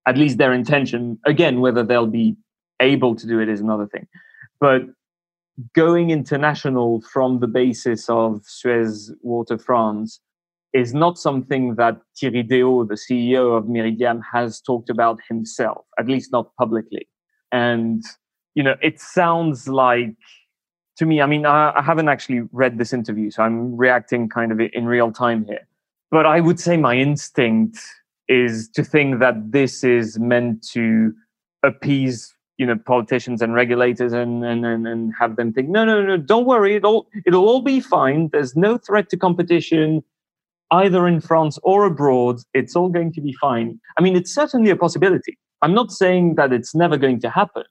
[0.07, 1.19] at least their intention.
[1.25, 2.37] Again, whether they'll be
[2.79, 4.07] able to do it is another thing.
[4.59, 4.81] But
[5.75, 10.19] going international from the basis of Suez Water France
[10.73, 16.07] is not something that Thierry Déau, the CEO of Meridiam, has talked about himself, at
[16.07, 17.07] least not publicly.
[17.51, 18.03] And,
[18.53, 20.15] you know, it sounds like
[20.99, 24.51] to me, I mean, I, I haven't actually read this interview, so I'm reacting kind
[24.51, 25.65] of in real time here.
[26.11, 27.79] But I would say my instinct
[28.27, 31.13] is to think that this is meant to
[31.63, 36.03] appease you know politicians and regulators and, and and and have them think no no
[36.03, 36.75] no don't worry.
[36.75, 38.29] It'll it'll all be fine.
[38.31, 40.03] There's no threat to competition
[40.71, 42.37] either in France or abroad.
[42.53, 43.79] It's all going to be fine.
[43.97, 45.37] I mean it's certainly a possibility.
[45.63, 47.63] I'm not saying that it's never going to happen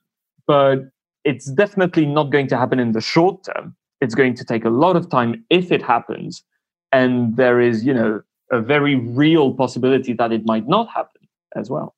[0.49, 0.79] but
[1.25, 3.75] it's definitely not going to happen in the short term.
[4.01, 6.43] It's going to take a lot of time if it happens
[6.91, 8.21] and there is you know
[8.51, 11.21] a very real possibility that it might not happen
[11.55, 11.95] as well.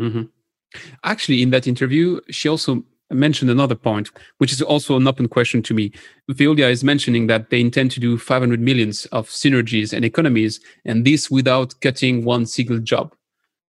[0.00, 0.22] Mm-hmm.
[1.04, 5.62] Actually, in that interview, she also mentioned another point, which is also an open question
[5.62, 5.92] to me.
[6.30, 11.04] Veolia is mentioning that they intend to do 500 millions of synergies and economies, and
[11.04, 13.14] this without cutting one single job.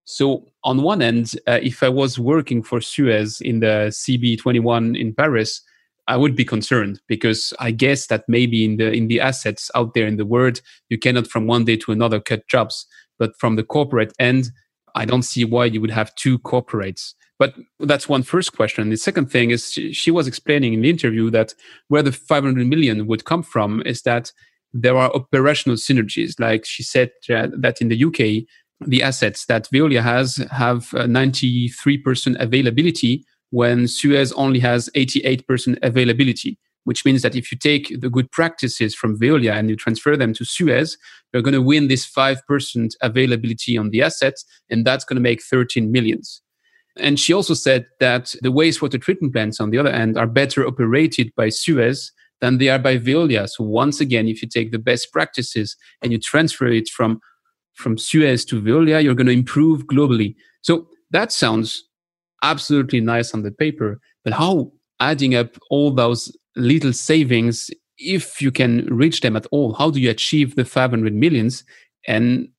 [0.05, 5.13] So, on one end, uh, if I was working for Suez in the CB21 in
[5.13, 5.61] Paris,
[6.07, 9.93] I would be concerned because I guess that maybe in the in the assets out
[9.93, 12.85] there in the world, you cannot from one day to another cut jobs.
[13.19, 14.51] But from the corporate end,
[14.95, 17.13] I don't see why you would have two corporates.
[17.39, 18.89] But that's one first question.
[18.89, 21.53] The second thing is she, was explaining in the interview that
[21.87, 24.31] where the 500 million would come from is that
[24.71, 26.39] there are operational synergies.
[26.39, 28.47] Like she said that in the UK,
[28.87, 37.05] the assets that Veolia has have 93% availability when Suez only has 88% availability which
[37.05, 40.45] means that if you take the good practices from Veolia and you transfer them to
[40.45, 40.97] Suez,
[41.31, 45.41] you're going to win this 5% availability on the assets, and that's going to make
[45.41, 46.41] 13 millions.
[46.97, 50.65] And she also said that the wastewater treatment plants, on the other hand, are better
[50.67, 53.49] operated by Suez than they are by Veolia.
[53.49, 57.19] So once again, if you take the best practices and you transfer it from,
[57.73, 60.35] from Suez to Veolia, you're going to improve globally.
[60.61, 61.83] So that sounds
[62.43, 68.51] absolutely nice on the paper, but how adding up all those little savings if you
[68.51, 69.73] can reach them at all.
[69.73, 71.63] How do you achieve the 500 millions?
[72.07, 72.49] And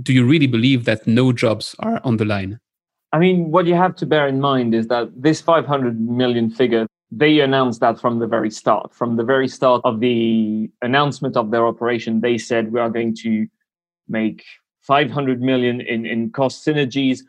[0.00, 2.60] do you really believe that no jobs are on the line?
[3.12, 6.86] I mean what you have to bear in mind is that this 500 million figure
[7.12, 8.92] they announced that from the very start.
[8.92, 13.14] From the very start of the announcement of their operation they said we are going
[13.22, 13.46] to
[14.08, 14.44] make
[14.82, 17.20] 500 million in, in cost synergies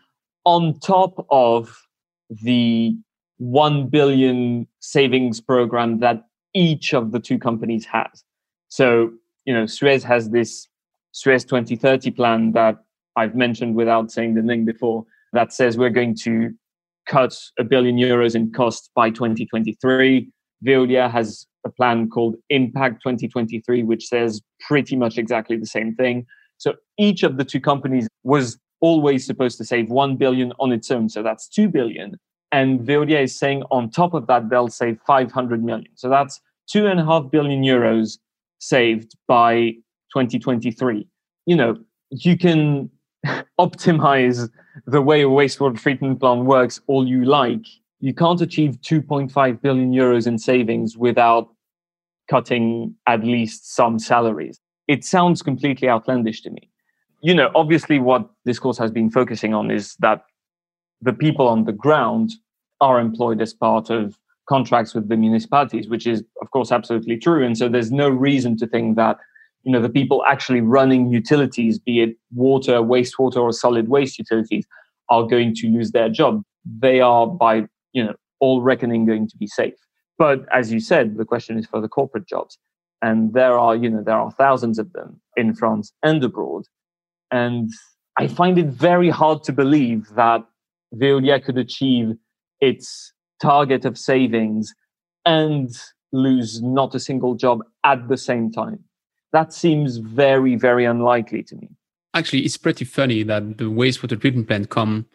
[0.45, 1.83] on top of
[2.29, 2.95] the
[3.37, 6.23] 1 billion savings program that
[6.53, 8.23] each of the two companies has.
[8.69, 9.11] So,
[9.45, 10.67] you know, Suez has this
[11.11, 12.77] Suez 2030 plan that
[13.15, 16.51] I've mentioned without saying the name before that says we're going to
[17.07, 20.29] cut a billion euros in costs by 2023.
[20.65, 26.25] Veolia has a plan called Impact 2023, which says pretty much exactly the same thing.
[26.57, 30.89] So each of the two companies was always supposed to save 1 billion on its
[30.91, 31.09] own.
[31.09, 32.17] So that's 2 billion.
[32.51, 35.89] And Veolia is saying on top of that, they'll save 500 million.
[35.95, 38.17] So that's two and a half billion euros
[38.59, 39.71] saved by
[40.13, 41.07] 2023.
[41.45, 41.77] You know,
[42.09, 42.89] you can
[43.59, 44.49] optimize
[44.85, 47.65] the way a wastewater treatment plant works all you like.
[47.99, 51.49] You can't achieve 2.5 billion euros in savings without
[52.29, 54.59] cutting at least some salaries.
[54.87, 56.69] It sounds completely outlandish to me.
[57.21, 60.21] You know, obviously, what this course has been focusing on is that
[61.01, 62.31] the people on the ground
[62.81, 64.17] are employed as part of
[64.47, 67.45] contracts with the municipalities, which is, of course, absolutely true.
[67.45, 69.17] And so there's no reason to think that
[69.63, 74.65] you know the people actually running utilities, be it water, wastewater, or solid waste utilities,
[75.09, 76.41] are going to lose their job.
[76.79, 79.73] They are, by you know, all reckoning, going to be safe.
[80.17, 82.57] But as you said, the question is for the corporate jobs,
[83.01, 86.63] and there are you know there are thousands of them in France and abroad,
[87.31, 87.69] and
[88.17, 90.43] I find it very hard to believe that
[90.95, 92.13] Veolia could achieve
[92.61, 94.73] its target of savings
[95.25, 95.69] and
[96.11, 98.79] lose not a single job at the same time.
[99.33, 101.69] That seems very, very unlikely to me.
[102.13, 105.05] Actually, it's pretty funny that the wastewater treatment plant come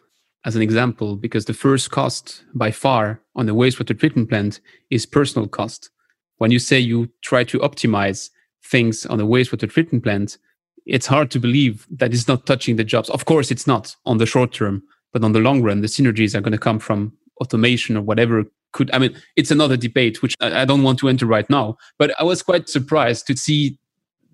[0.45, 4.59] as an example because the first cost by far on the wastewater treatment plant
[4.89, 5.89] is personal cost.
[6.37, 8.29] When you say you try to optimize
[8.63, 10.37] things on a wastewater treatment plant,
[10.85, 13.09] it's hard to believe that it's not touching the jobs.
[13.09, 14.83] Of course, it's not on the short term,
[15.13, 18.43] but on the long run, the synergies are going to come from automation or whatever
[18.73, 22.13] could i mean it's another debate which I, don't want to enter right now but
[22.19, 23.77] i was quite surprised to see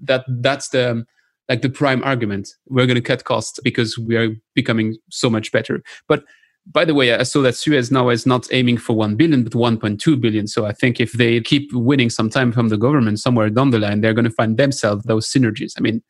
[0.01, 1.05] that that's the
[1.49, 2.49] like the prime argument.
[2.67, 5.81] We're going to cut costs because we are becoming so much better.
[6.07, 6.23] But
[6.71, 9.53] by the way i saw that suez now is not aiming for 1 billion but
[9.53, 10.45] 1.2 billion.
[10.45, 13.79] So i think if they keep winning some time from the government somewhere down the
[13.79, 15.73] line they're going to find themselves those synergies.
[15.77, 16.03] I mean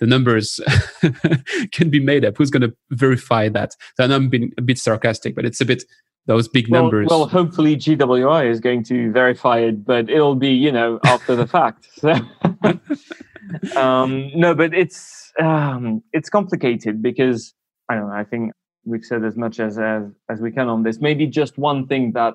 [0.00, 0.60] the numbers
[1.72, 2.36] can be made up?
[2.36, 3.72] Who's going to verify that?
[3.98, 5.84] And I'm being a bit sarcastic, but it's a bit
[6.26, 7.08] those big well, numbers.
[7.08, 11.46] Well, hopefully GWI is going to verify it, but it'll be you know after the
[11.46, 11.88] fact.
[13.76, 17.54] um, no, but it's um, it's complicated because
[17.88, 18.14] I don't know.
[18.14, 18.52] I think
[18.84, 21.00] we've said as much as, as as we can on this.
[21.00, 22.34] Maybe just one thing that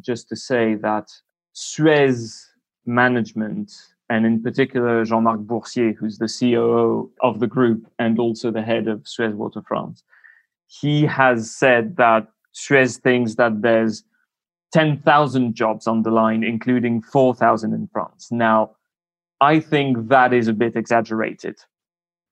[0.00, 1.06] just to say that
[1.52, 2.46] Suez
[2.86, 3.72] management
[4.10, 8.88] and in particular Jean-Marc Boursier, who's the COO of the group and also the head
[8.88, 10.02] of Suez Water France,
[10.66, 14.04] he has said that Suez thinks that there's
[14.72, 18.28] 10,000 jobs on the line, including 4,000 in France.
[18.30, 18.76] Now,
[19.40, 21.56] I think that is a bit exaggerated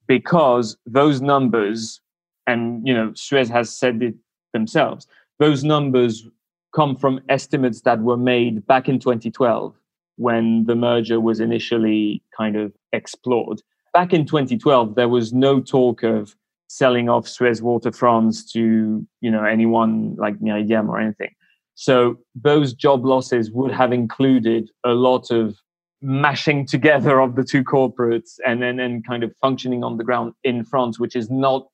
[0.06, 2.00] because those numbers,
[2.46, 4.14] and you know, Suez has said it
[4.52, 5.06] themselves,
[5.38, 6.26] those numbers
[6.74, 9.74] come from estimates that were made back in 2012
[10.16, 13.60] when the merger was initially kind of explored.
[13.92, 16.34] Back in 2012, there was no talk of
[16.68, 21.30] selling off Suez Water France to you know anyone like Meridiam or anything.
[21.74, 25.56] So those job losses would have included a lot of
[26.02, 30.32] mashing together of the two corporates and then and, kind of functioning on the ground
[30.44, 31.68] in France, which is not,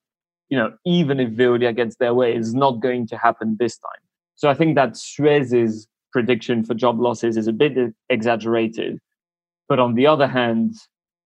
[0.48, 4.00] you know, even if Veolia gets their way, is not going to happen this time.
[4.34, 7.72] So I think that Suez's prediction for job losses is a bit
[8.08, 8.98] exaggerated.
[9.68, 10.74] But on the other hand,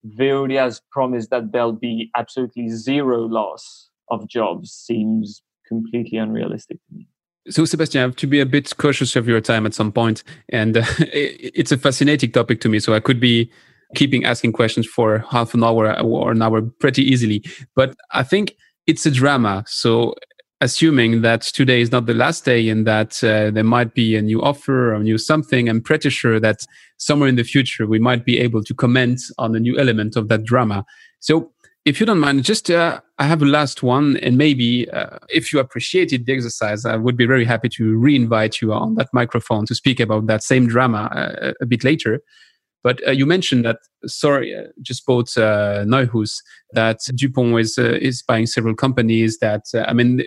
[0.06, 7.08] Veolia's promise that there'll be absolutely zero loss of jobs seems completely unrealistic to me.
[7.48, 10.24] So, Sébastien, I have to be a bit cautious of your time at some point,
[10.48, 12.80] and uh, it's a fascinating topic to me.
[12.80, 13.50] So, I could be
[13.94, 17.44] keeping asking questions for half an hour or an hour pretty easily.
[17.76, 18.56] But I think
[18.88, 19.64] it's a drama.
[19.68, 20.14] So,
[20.60, 24.22] assuming that today is not the last day and that uh, there might be a
[24.22, 26.60] new offer or new something, I'm pretty sure that
[26.96, 30.28] somewhere in the future we might be able to comment on a new element of
[30.28, 30.84] that drama.
[31.20, 31.52] So,
[31.84, 35.52] if you don't mind, just uh, I have a last one, and maybe uh, if
[35.52, 39.66] you appreciated the exercise, I would be very happy to re-invite you on that microphone
[39.66, 42.22] to speak about that same drama uh, a bit later.
[42.82, 46.42] But uh, you mentioned that Saur, uh, just bought uh, Nijhuis,
[46.72, 49.38] that Dupont is uh, is buying several companies.
[49.38, 50.22] That I mean,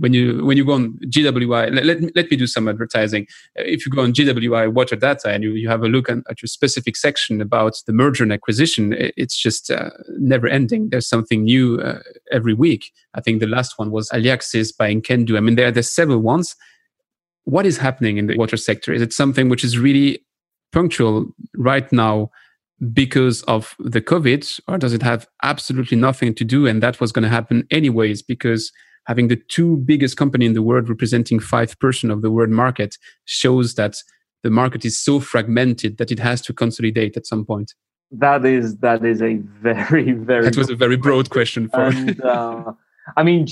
[0.00, 3.26] when you when you go on GWI, let, let, let me do some advertising.
[3.56, 6.42] If you go on GWI Water Data and you, you have a look at, at
[6.42, 10.90] your specific section about the merger and acquisition, it's just uh, never ending.
[10.90, 12.00] There's something new uh,
[12.32, 12.92] every week.
[13.14, 15.36] I think the last one was Aliaxis buying Kendu.
[15.36, 16.56] I mean, there, are several ones.
[17.44, 18.92] What is happening in the water sector?
[18.92, 20.24] Is it something which is really
[20.72, 21.26] punctual
[21.56, 22.30] right now
[22.92, 26.66] because of the COVID, or does it have absolutely nothing to do?
[26.66, 28.70] And that was going to happen anyways because
[29.08, 33.74] having the two biggest company in the world representing 5% of the world market shows
[33.74, 33.96] that
[34.44, 37.74] the market is so fragmented that it has to consolidate at some point.
[38.10, 41.68] That is that is a very very that was a very broad question.
[41.68, 42.72] for and, uh,
[43.18, 43.46] i mean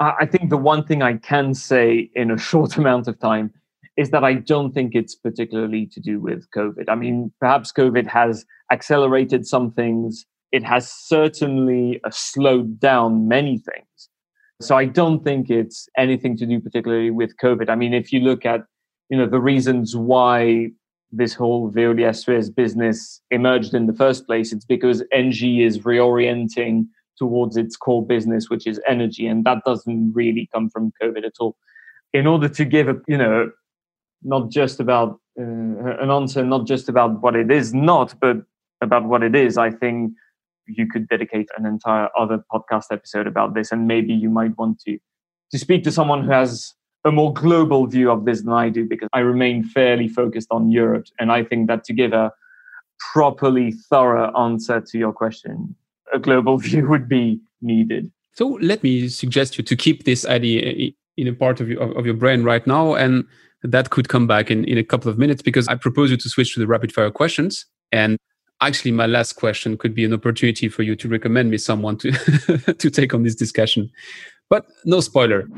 [0.00, 3.52] i think the one thing i can say in a short amount of time
[3.96, 6.86] is that i don't think it's particularly to do with covid.
[6.88, 10.26] I mean perhaps covid has accelerated some things.
[10.50, 14.08] It has certainly uh, slowed down many things
[14.60, 17.68] so I don't think it's anything to do particularly with COVID.
[17.68, 18.62] I mean, if you look at,
[19.08, 20.70] you know, the reasons why
[21.10, 26.86] this whole Veolia Suez business emerged in the first place, it's because ENGIE is reorienting
[27.16, 31.34] towards its core business, which is energy, and that doesn't really come from COVID at
[31.38, 31.56] all.
[32.12, 33.50] In order to give a, you know,
[34.22, 38.38] not just about uh, an answer, not just about what it is not, but
[38.80, 40.12] about what it is, I think
[40.66, 44.80] you could dedicate an entire other podcast episode about this and maybe you might want
[44.80, 44.98] to
[45.50, 48.86] to speak to someone who has a more global view of this than I do
[48.86, 52.32] because I remain fairly focused on Europe and I think that to give a
[53.12, 55.76] properly thorough answer to your question
[56.12, 58.10] a global view would be needed.
[58.32, 62.04] So let me suggest you to keep this idea in a part of your, of
[62.04, 63.24] your brain right now and
[63.62, 66.28] that could come back in, in a couple of minutes because I propose you to
[66.28, 68.18] switch to the rapid fire questions and
[68.66, 72.12] actually my last question could be an opportunity for you to recommend me someone to
[72.78, 73.90] to take on this discussion.
[74.48, 75.48] But no spoiler.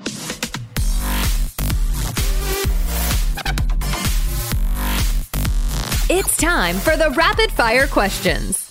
[6.09, 8.63] It's time for the rapid fire questions.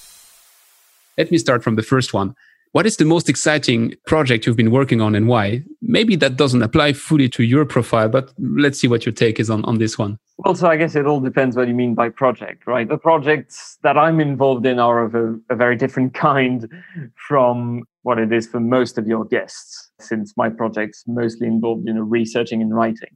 [1.18, 2.36] Let me start from the first one
[2.76, 5.64] what is the most exciting project you've been working on and why?
[5.82, 9.50] Maybe that doesn't apply fully to your profile, but let's see what your take is
[9.50, 10.20] on, on this one.
[10.40, 12.86] Well, so I guess it all depends what you mean by project, right?
[12.86, 16.68] The projects that I'm involved in are of a, a very different kind
[17.16, 21.96] from what it is for most of your guests, since my project's mostly involved in
[21.96, 23.16] you know, researching and writing.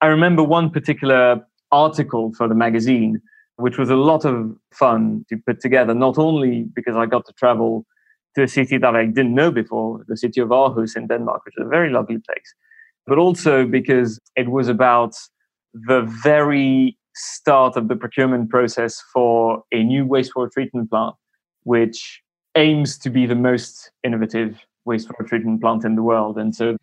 [0.00, 3.20] I remember one particular article for the magazine,
[3.56, 7.34] which was a lot of fun to put together, not only because I got to
[7.34, 7.84] travel
[8.38, 11.54] to a city that I didn't know before, the city of Aarhus in Denmark, which
[11.58, 12.54] is a very lovely place.
[13.04, 15.16] But also because it was about
[15.74, 21.16] the very start of the procurement process for a new wastewater treatment plant,
[21.64, 22.22] which
[22.56, 26.38] aims to be the most innovative wastewater treatment plant in the world.
[26.38, 26.76] And so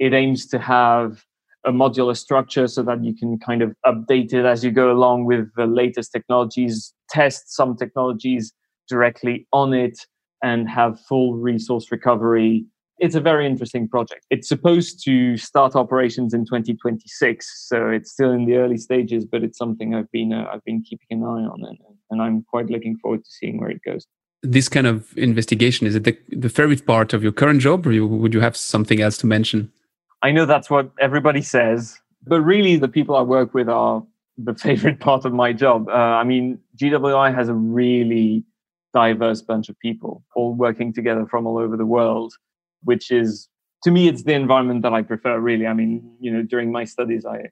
[0.00, 1.24] it aims to have
[1.64, 5.24] a modular structure so that you can kind of update it as you go along
[5.24, 8.52] with the latest technologies, test some technologies
[8.88, 9.98] directly on it,
[10.42, 12.64] and have full resource recovery.
[12.98, 14.24] It's a very interesting project.
[14.30, 19.42] It's supposed to start operations in 2026, so it's still in the early stages, but
[19.42, 21.78] it's something I've been uh, I've been keeping an eye on, and,
[22.10, 24.06] and I'm quite looking forward to seeing where it goes
[24.42, 27.92] this kind of investigation is it the, the favorite part of your current job or
[27.92, 29.70] you, would you have something else to mention
[30.22, 34.04] i know that's what everybody says but really the people i work with are
[34.38, 38.44] the favorite part of my job uh, i mean gwi has a really
[38.94, 42.32] diverse bunch of people all working together from all over the world
[42.82, 43.48] which is
[43.82, 46.84] to me it's the environment that i prefer really i mean you know during my
[46.84, 47.42] studies i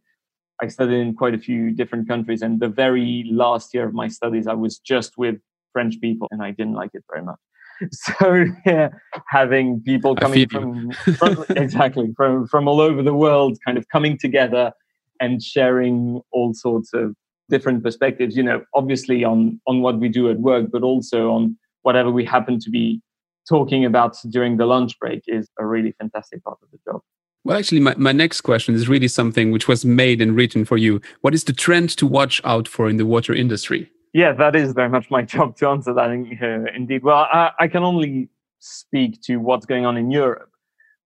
[0.63, 4.09] I studied in quite a few different countries, and the very last year of my
[4.09, 5.37] studies, I was just with
[5.73, 7.39] French people, and I didn't like it very much.
[7.91, 8.91] So yeah,
[9.29, 14.17] having people coming from, from exactly from from all over the world, kind of coming
[14.17, 14.73] together
[15.21, 17.17] and sharing all sorts of
[17.49, 18.37] different perspectives.
[18.37, 22.25] You know, obviously on on what we do at work, but also on whatever we
[22.25, 23.01] happen to be
[23.49, 27.03] talking about during the lunch break is a really fantastic part of the job.
[27.45, 30.79] Well, actually, my, my next question is really something which was made and written for
[30.79, 31.03] you.
[31.21, 33.91] What is the trend to watch out for in the water industry?
[34.15, 36.11] Yeah, that is very much my job to answer that.
[36.11, 38.31] Uh, indeed, well, I, I can only
[38.61, 40.51] speak to what's going on in Europe,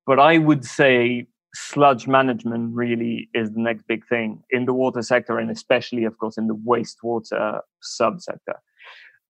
[0.07, 5.03] but I would say sludge management really is the next big thing in the water
[5.03, 8.57] sector, and especially, of course, in the wastewater subsector,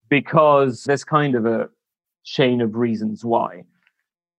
[0.08, 1.68] because there's kind of a
[2.24, 3.64] chain of reasons why.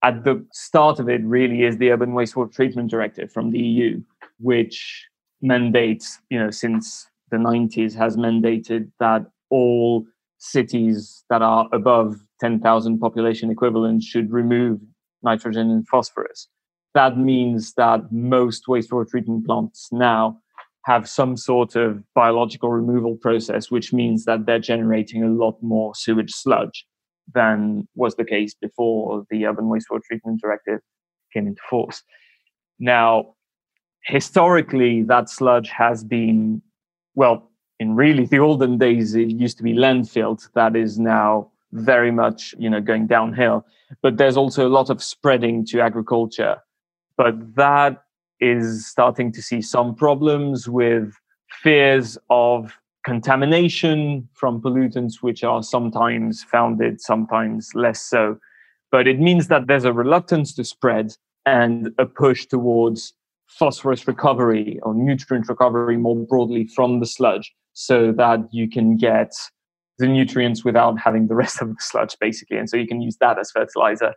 [0.04, 4.02] At the start of it, really, is the Urban Wastewater Treatment Directive from the EU,
[4.40, 5.06] which
[5.42, 10.06] mandates, you know, since the 90s has mandated that all
[10.38, 14.80] cities that are above 10,000 population equivalent should remove
[15.22, 16.48] nitrogen and phosphorus.
[16.94, 20.40] That means that most wastewater treatment plants now
[20.86, 25.94] have some sort of biological removal process, which means that they're generating a lot more
[25.94, 26.86] sewage sludge
[27.34, 30.80] than was the case before the Urban Wastewater Treatment Directive
[31.32, 32.02] came into force.
[32.80, 33.36] Now,
[34.06, 36.62] historically, that sludge has been
[37.16, 40.48] well, in really the olden days, it used to be landfilled.
[40.54, 43.66] That is now very much, you know, going downhill.
[44.02, 46.58] But there's also a lot of spreading to agriculture.
[47.20, 48.04] But that
[48.40, 51.14] is starting to see some problems with
[51.52, 58.38] fears of contamination from pollutants, which are sometimes founded, sometimes less so.
[58.90, 61.12] But it means that there's a reluctance to spread
[61.46, 63.14] and a push towards
[63.48, 69.34] phosphorus recovery or nutrient recovery more broadly from the sludge so that you can get
[69.98, 73.18] the nutrients without having the rest of the sludge basically and so you can use
[73.20, 74.14] that as fertilizer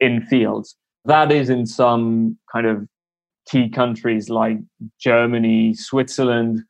[0.00, 0.74] in fields
[1.04, 2.86] that is in some kind of
[3.50, 4.58] key countries like
[5.00, 6.60] germany switzerland.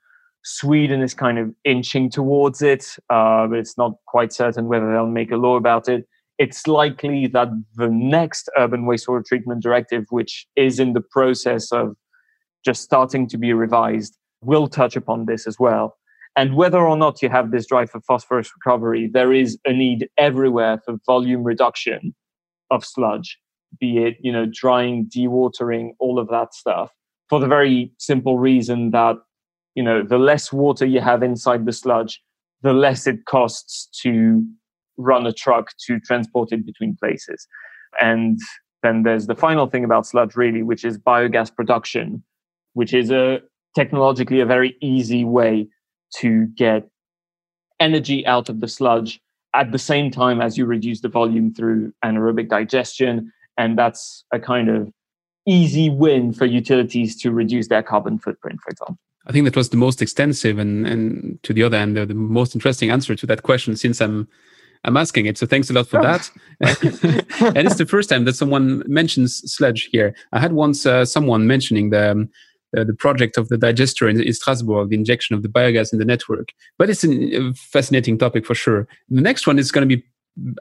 [0.44, 5.06] Sweden is kind of inching towards it uh, but it's not quite certain whether they'll
[5.06, 6.06] make a law about it.
[6.38, 11.94] It's likely that the next urban wastewater treatment directive, which is in the process of
[12.64, 15.96] just starting to be revised, will touch upon this as well.
[16.34, 20.08] And whether or not you have this drive for phosphorus recovery, there is a need
[20.16, 22.14] everywhere for volume reduction
[22.70, 23.38] of sludge,
[23.80, 26.90] be it, you know, drying, dewatering, all of that stuff,
[27.28, 29.16] for the very simple reason that,
[29.74, 32.20] you know, the less water you have inside the sludge,
[32.62, 34.44] the less it costs to
[34.96, 37.46] run a truck to transport it between places.
[38.00, 38.38] And
[38.82, 42.22] then there's the final thing about sludge, really, which is biogas production,
[42.74, 43.40] which is a
[43.74, 45.68] technologically a very easy way
[46.16, 46.88] to get
[47.80, 49.20] energy out of the sludge
[49.54, 53.32] at the same time as you reduce the volume through anaerobic digestion.
[53.58, 54.90] And that's a kind of
[55.46, 58.98] easy win for utilities to reduce their carbon footprint, for example.
[59.26, 62.54] I think that was the most extensive and, and to the other end, the most
[62.54, 64.28] interesting answer to that question since I'm
[64.84, 65.38] I'm asking it.
[65.38, 66.28] So thanks a lot for that.
[66.60, 70.14] and it's the first time that someone mentions sludge here.
[70.32, 72.28] I had once uh, someone mentioning the, um,
[72.72, 76.00] the, the project of the digester in, in, Strasbourg, the injection of the biogas in
[76.00, 76.48] the network.
[76.78, 78.88] But it's a fascinating topic for sure.
[79.08, 80.04] The next one is going to be,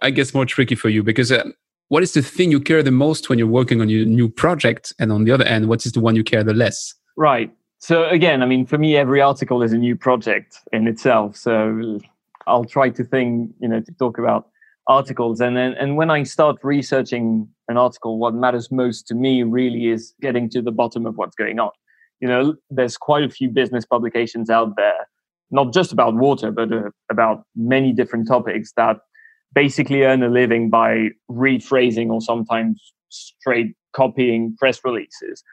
[0.03, 1.31] I guess, more tricky for you because.
[1.31, 1.49] Uh,
[1.91, 4.93] what is the thing you care the most when you're working on your new project?
[4.97, 6.93] And on the other end, what is the one you care the less?
[7.17, 7.51] Right.
[7.79, 11.35] So again, I mean, for me, every article is a new project in itself.
[11.35, 11.99] So
[12.47, 14.47] I'll try to think, you know, to talk about
[14.87, 15.41] articles.
[15.41, 19.87] And then, and when I start researching an article, what matters most to me really
[19.87, 21.71] is getting to the bottom of what's going on.
[22.21, 25.09] You know, there's quite a few business publications out there,
[25.49, 28.95] not just about water, but uh, about many different topics that
[29.53, 35.43] basically earn a living by rephrasing or sometimes straight copying press releases.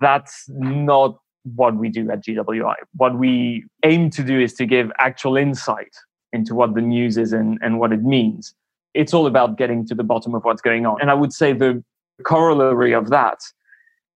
[0.00, 1.16] That's not
[1.54, 2.74] what we do at GWI.
[2.94, 5.94] What we aim to do is to give actual insight
[6.32, 8.54] into what the news is and, and what it means.
[8.94, 11.00] It's all about getting to the bottom of what's going on.
[11.00, 11.82] And I would say the
[12.24, 13.38] corollary of that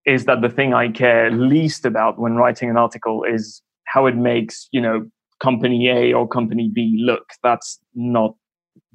[0.07, 4.17] is that the thing I care least about when writing an article is how it
[4.17, 5.09] makes, you know,
[5.41, 7.25] company A or company B look.
[7.43, 8.35] That's not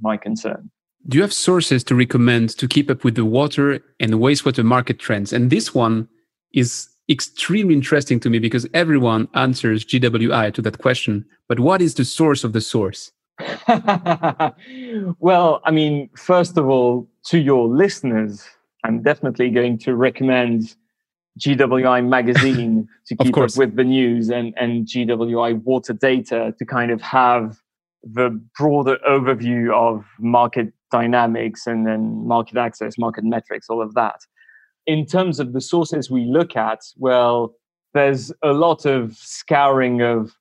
[0.01, 0.69] my concern.
[1.07, 4.97] Do you have sources to recommend to keep up with the water and wastewater market
[4.97, 5.31] trends?
[5.31, 6.07] And this one
[6.53, 11.25] is extremely interesting to me because everyone answers GWI to that question.
[11.47, 13.11] But what is the source of the source?
[15.19, 18.43] well, I mean, first of all, to your listeners,
[18.83, 20.75] I'm definitely going to recommend
[21.39, 26.91] GWI magazine to keep up with the news and, and GWI water data to kind
[26.91, 27.59] of have
[28.05, 34.19] the broader overview of market dynamics and then market access, market metrics, all of that.
[34.85, 37.55] In terms of the sources we look at, well,
[37.95, 40.31] there's a lot of scouring of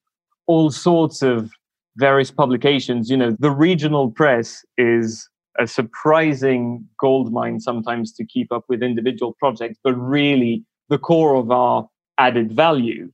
[0.47, 1.51] all sorts of
[1.97, 3.09] various publications.
[3.09, 5.29] You know, the regional press is
[5.59, 11.51] a surprising goldmine sometimes to keep up with individual projects, but really the core of
[11.51, 11.89] our
[12.19, 13.11] added value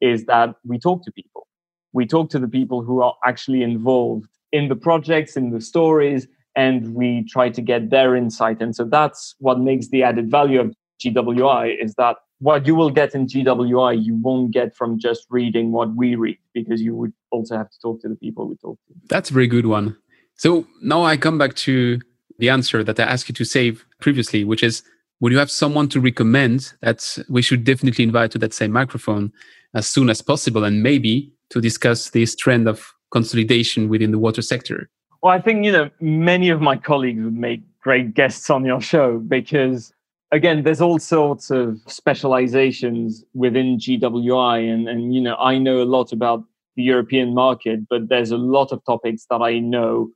[0.00, 1.46] is that we talk to people.
[1.92, 6.26] We talk to the people who are actually involved in the projects, in the stories,
[6.54, 8.60] and we try to get their insight.
[8.60, 12.90] And so that's what makes the added value of GWI is that what you will
[12.90, 17.12] get in GWI, you won't get from just reading what we read because you would
[17.30, 18.94] also have to talk to the people we talk to.
[19.08, 19.96] That's a very good one.
[20.36, 22.00] So now I come back to
[22.38, 24.82] the answer that I asked you to save previously, which is
[25.20, 29.32] would you have someone to recommend that we should definitely invite to that same microphone
[29.72, 34.42] as soon as possible and maybe to discuss this trend of consolidation within the water
[34.42, 34.90] sector?
[35.22, 38.80] Well, I think, you know, many of my colleagues would make great guests on your
[38.80, 39.92] show because
[40.32, 44.72] again, there's all sorts of specializations within GWI.
[44.72, 46.42] And, and, you know, I know a lot about
[46.74, 50.10] the European market, but there's a lot of topics that I know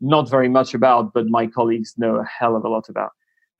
[0.00, 3.10] not very much about, but my colleagues know a hell of a lot about.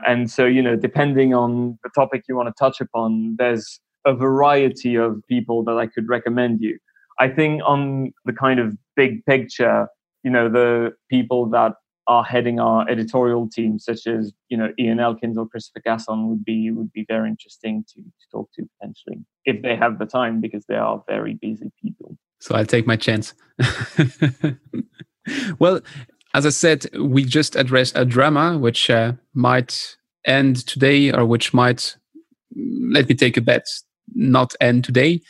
[0.04, 4.12] And so, you know, depending on the topic you want to touch upon, there's a
[4.12, 6.78] variety of people that I could recommend you.
[7.18, 9.88] I think on the kind of big picture,
[10.22, 11.74] you know, the people that
[12.06, 16.44] are heading our editorial team, such as, you know, Ian Elkins or Christopher Gasson would
[16.44, 20.40] be would be very interesting to, to talk to potentially if they have the time
[20.40, 22.16] because they are very busy people.
[22.40, 23.34] So I'll take my chance.
[25.58, 25.80] well,
[26.34, 29.96] as I said, we just addressed a drama which uh, might
[30.26, 31.96] end today or which might,
[32.54, 33.66] let me take a bet,
[34.14, 35.22] not end today.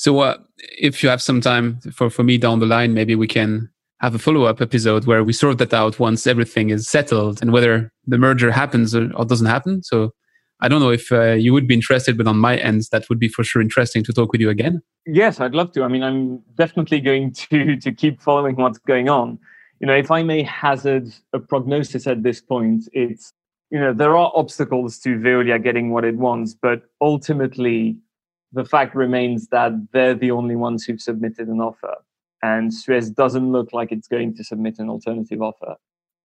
[0.00, 0.38] So uh,
[0.78, 3.70] if you have some time for, for me down the line, maybe we can
[4.00, 7.52] have a follow up episode where we sort that out once everything is settled and
[7.52, 9.82] whether the merger happens or, or doesn't happen.
[9.82, 10.12] So
[10.60, 13.18] I don't know if uh, you would be interested, but on my end, that would
[13.18, 14.80] be for sure interesting to talk with you again.
[15.06, 15.82] Yes, I'd love to.
[15.82, 19.38] I mean, I'm definitely going to to keep following what's going on
[19.80, 23.32] you know, if I may hazard a prognosis at this point, it's,
[23.70, 27.96] you know, there are obstacles to Veolia getting what it wants, but ultimately
[28.52, 31.94] the fact remains that they're the only ones who've submitted an offer.
[32.42, 35.76] And Suez doesn't look like it's going to submit an alternative offer.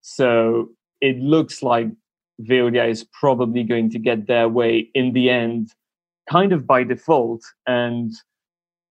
[0.01, 0.69] So
[1.01, 1.87] it looks like
[2.41, 5.73] Veolia is probably going to get their way in the end,
[6.29, 7.43] kind of by default.
[7.67, 8.11] And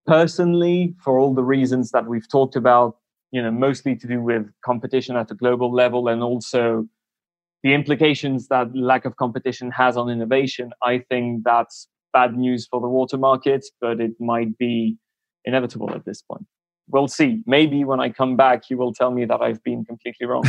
[0.06, 2.98] personally, for all the reasons that we've talked about,
[3.32, 6.86] you know, mostly to do with competition at a global level and also
[7.65, 10.70] the implications that lack of competition has on innovation.
[10.82, 14.97] I think that's bad news for the water market, but it might be
[15.45, 16.47] inevitable at this point.
[16.89, 17.43] We'll see.
[17.47, 20.45] Maybe when I come back, you will tell me that I've been completely wrong.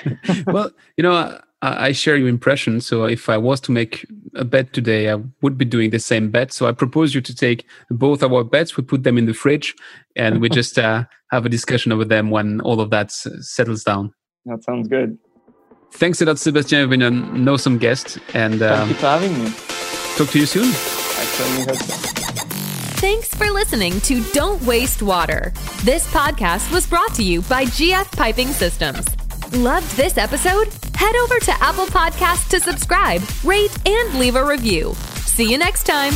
[0.46, 2.80] well, you know, I, I share your impression.
[2.80, 6.30] So if I was to make a bet today, I would be doing the same
[6.30, 6.52] bet.
[6.52, 9.74] So I propose you to take both our bets, we put them in the fridge,
[10.14, 14.12] and we just uh, have a discussion over them when all of that settles down.
[14.44, 15.18] That sounds good.
[15.92, 16.80] Thanks a lot, Sébastien.
[16.80, 18.18] You've been an awesome guest.
[18.34, 19.50] And um, thank you for having me.
[20.16, 21.07] Talk to you soon.
[22.98, 25.52] Thanks for listening to Don't Waste Water.
[25.84, 29.06] This podcast was brought to you by GF Piping Systems.
[29.52, 30.66] Loved this episode?
[30.96, 34.94] Head over to Apple Podcasts to subscribe, rate, and leave a review.
[35.26, 36.14] See you next time.